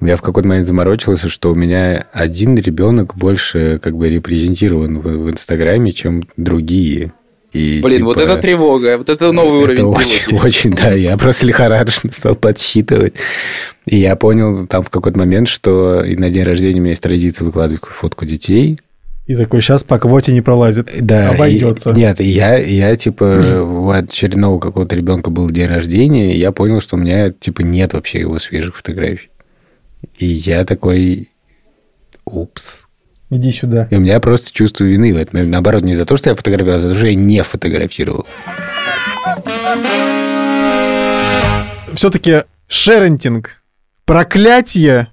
[0.00, 5.06] Я в какой-то момент заморочился, что у меня один ребенок больше как бы репрезентирован в,
[5.06, 7.12] в Инстаграме, чем другие.
[7.52, 10.46] И, Блин, типа, вот это тревога, вот это новый это уровень очень, тревоги.
[10.46, 13.14] очень, да, я просто лихорадочно стал подсчитывать.
[13.86, 17.02] И я понял там в какой-то момент, что и на день рождения у меня есть
[17.02, 18.80] традиция выкладывать фотку детей.
[19.26, 20.90] И такой, сейчас по квоте не пролазит.
[21.00, 21.90] Да, Обойдется.
[21.90, 23.24] и- нет, я, я, типа,
[23.62, 27.94] у очередного какого-то ребенка был день рождения, и я понял, что у меня, типа, нет
[27.94, 29.30] вообще его свежих фотографий.
[30.18, 31.30] И я такой,
[32.24, 32.86] упс.
[33.30, 33.86] Иди сюда.
[33.90, 35.48] И у меня просто чувство вины в этом.
[35.48, 38.26] Наоборот, не за то, что я фотографировал, а за то, что я не фотографировал.
[41.94, 43.62] Все-таки шерентинг.
[44.04, 45.08] Проклятие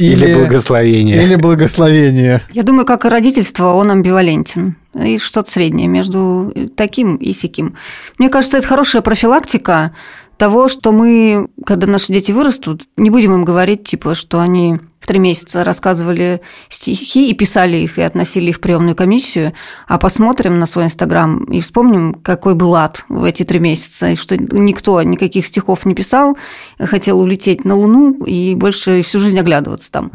[0.00, 1.22] или, Или, благословение.
[1.22, 2.42] или благословение.
[2.52, 4.76] Я думаю, как и родительство, он амбивалентен.
[4.94, 7.76] И что-то среднее между таким и сяким.
[8.18, 9.94] Мне кажется, это хорошая профилактика
[10.38, 14.78] того, что мы, когда наши дети вырастут, не будем им говорить, типа, что они
[15.10, 19.54] три месяца рассказывали стихи и писали их, и относили их в приемную комиссию,
[19.88, 24.14] а посмотрим на свой Инстаграм и вспомним, какой был ад в эти три месяца, и
[24.14, 26.38] что никто никаких стихов не писал,
[26.78, 30.12] хотел улететь на Луну и больше всю жизнь оглядываться там.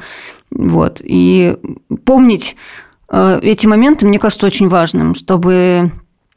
[0.50, 1.02] Вот.
[1.04, 1.58] И
[2.06, 2.56] помнить
[3.10, 5.92] э, эти моменты, мне кажется, очень важным, чтобы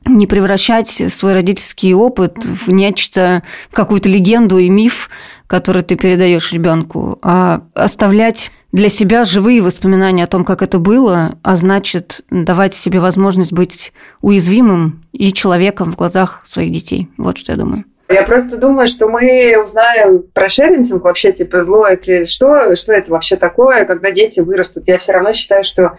[0.06, 5.10] не превращать свой родительский опыт в нечто, в какую-то легенду и миф,
[5.46, 11.38] который ты передаешь ребенку, а оставлять для себя живые воспоминания о том, как это было,
[11.42, 17.08] а значит, давать себе возможность быть уязвимым и человеком в глазах своих детей.
[17.16, 17.84] Вот что я думаю.
[18.08, 23.10] Я просто думаю, что мы узнаем про шерентинг вообще, типа, зло это что, что это
[23.10, 24.84] вообще такое, когда дети вырастут.
[24.86, 25.96] Я все равно считаю, что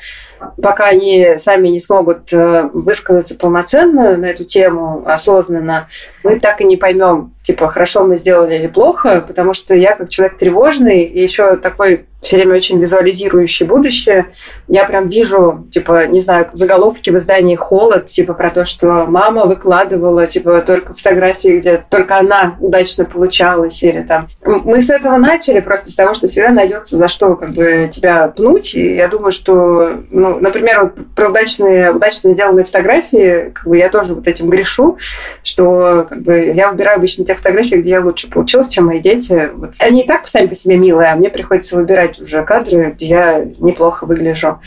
[0.62, 5.88] пока они сами не смогут э, высказаться полноценно на эту тему, осознанно,
[6.24, 10.08] мы так и не поймем, типа, хорошо мы сделали или плохо, потому что я как
[10.08, 14.32] человек тревожный и еще такой все время очень визуализирующий будущее,
[14.68, 19.46] я прям вижу, типа, не знаю, заголовки в издании «Холод», типа, про то, что мама
[19.46, 24.28] выкладывала, типа, только фотографии, где только она удачно получалась, или там...
[24.44, 28.28] Мы с этого начали, просто с того, что всегда найдется за что, как бы, тебя
[28.28, 33.78] пнуть, и я думаю, что, ну, например, вот про удачные, удачно сделанные фотографии, как бы,
[33.78, 34.98] я тоже вот этим грешу,
[35.42, 39.50] что, как бы, я выбираю обычно те фотографии, где я лучше получилась, чем мои дети.
[39.54, 39.74] Вот.
[39.80, 43.46] Они и так сами по себе милые, а мне приходится выбирать уже кадры, где я
[43.60, 44.60] неплохо выгляжу.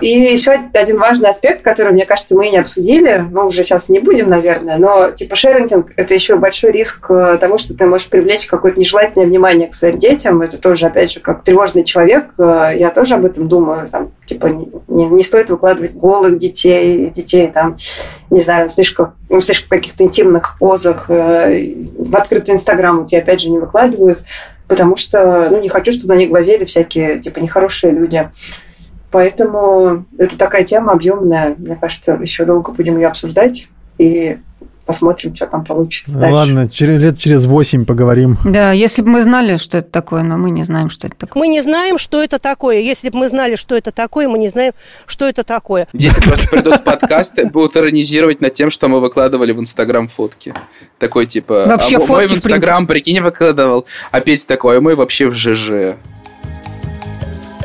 [0.00, 4.00] И еще один важный аспект, который, мне кажется, мы не обсудили, ну, уже сейчас не
[4.00, 8.46] будем, наверное, но, типа, шерентинг– это еще большой риск э, того, что ты можешь привлечь
[8.46, 10.40] какое-то нежелательное внимание к своим детям.
[10.40, 13.86] Это тоже, опять же, как тревожный человек, э, я тоже об этом думаю.
[13.88, 17.76] Там, типа, не, не стоит выкладывать голых детей, детей, там,
[18.30, 21.10] не знаю, слишком, ну, слишком каких-то интимных позах.
[21.10, 24.18] э, В открытый Инстаграм вот я, опять же, не выкладываю их,
[24.66, 28.30] потому что, ну, не хочу, чтобы на них глазели всякие, типа, нехорошие люди.
[29.14, 31.54] Поэтому это такая тема объемная.
[31.56, 34.38] Мне кажется, еще долго будем ее обсуждать и
[34.86, 36.34] посмотрим, что там получится Ну, дальше.
[36.34, 38.38] Ладно, через, лет через 8 поговорим.
[38.44, 41.40] Да, если бы мы знали, что это такое, но мы не знаем, что это такое.
[41.40, 42.80] Мы не знаем, что это такое.
[42.80, 44.72] Если бы мы знали, что это такое, мы не знаем,
[45.06, 45.86] что это такое.
[45.92, 50.52] Дети просто придут в подкасты, будут иронизировать над тем, что мы выкладывали в Инстаграм фотки.
[50.98, 54.80] Такой типа, Вообще а мой фотки, в в Инстаграм, прикинь, выкладывал, а Петя такой, а
[54.80, 55.94] мы вообще в ЖЖ.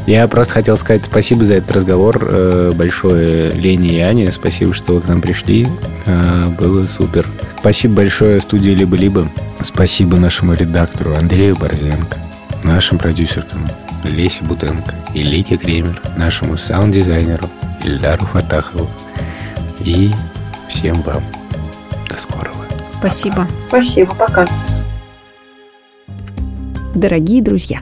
[0.09, 4.31] Я просто хотел сказать спасибо за этот разговор э, большое Лене и Ане.
[4.31, 5.67] Спасибо, что вы к нам пришли.
[6.07, 7.27] Э, Было супер.
[7.59, 9.27] Спасибо большое студии «Либо-либо».
[9.61, 12.17] Спасибо нашему редактору Андрею Борзенко,
[12.63, 13.69] нашим продюсерам
[14.03, 17.47] Лесе Бутенко и Лике Кремер, нашему саунд-дизайнеру
[17.83, 18.89] Ильдару Фатахову
[19.81, 20.11] и
[20.69, 21.21] всем вам.
[22.09, 22.65] До скорого.
[22.97, 23.45] Спасибо.
[23.67, 24.47] Спасибо, пока.
[26.95, 27.81] Дорогие друзья,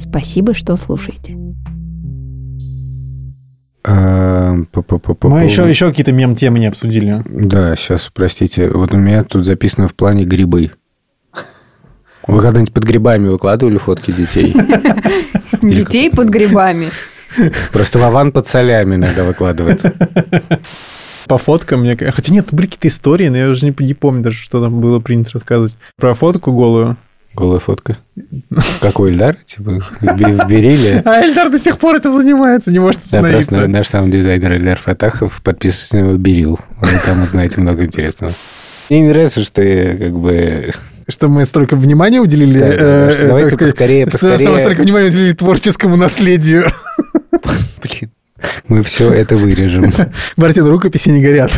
[0.00, 1.36] Спасибо, что слушаете.
[3.82, 7.22] А, Мы еще, еще какие-то мем-темы не обсудили.
[7.26, 8.68] Да, сейчас, простите.
[8.68, 10.72] Вот у меня тут записано в плане грибы.
[12.26, 14.54] Вы когда-нибудь под грибами выкладывали фотки детей?
[15.62, 16.90] Детей под грибами.
[17.72, 19.82] Просто Вован под солями иногда выкладывает.
[21.26, 21.96] По фоткам мне...
[21.96, 25.00] Хотя нет, были какие-то истории, но я уже не, не помню даже, что там было
[25.00, 25.76] принято рассказывать.
[25.96, 26.96] Про фотку голую.
[27.34, 27.96] Голая фотка.
[28.80, 29.36] Какой Эльдар?
[29.46, 31.00] Типа, в Бериле.
[31.04, 33.50] А Эльдар до сих пор этим занимается, не может Да, остановиться.
[33.50, 36.58] просто наш сам дизайнер Эльдар Фатахов подписывается на него Берил.
[36.80, 38.32] Вы там узнаете много интересного.
[38.88, 40.72] Мне не нравится, что я как бы...
[41.08, 42.58] Что мы столько внимания уделили...
[42.58, 44.48] Да, да, э, э, давайте так сказать, поскорее, что- поскорее.
[44.50, 46.66] мы столько внимания уделили творческому наследию.
[47.82, 48.10] Блин,
[48.68, 49.92] мы все это вырежем.
[50.36, 51.52] Мартин, рукописи не горят.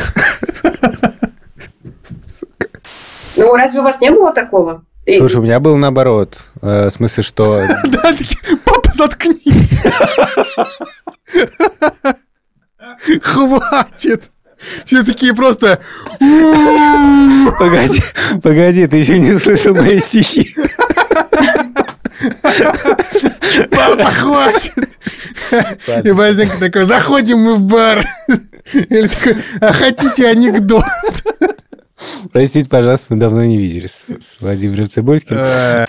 [3.37, 4.83] Ну, разве у вас не было такого?
[5.07, 6.47] Слушай, у меня было наоборот.
[6.61, 7.67] Э, В смысле, что...
[7.85, 8.15] Да,
[8.65, 9.83] папа, заткнись.
[13.23, 14.31] Хватит.
[14.85, 15.81] Все такие просто...
[17.59, 18.03] Погоди,
[18.43, 20.55] погоди, ты еще не слышал мои стихи.
[23.71, 24.89] Папа, хватит.
[26.05, 28.07] И Базенко такой, заходим мы в бар.
[28.73, 30.85] Или такой, а хотите анекдот?
[32.33, 35.39] Простите, пожалуйста, мы давно не виделись с Владимиром Цибульским.
[35.39, 35.87] Э,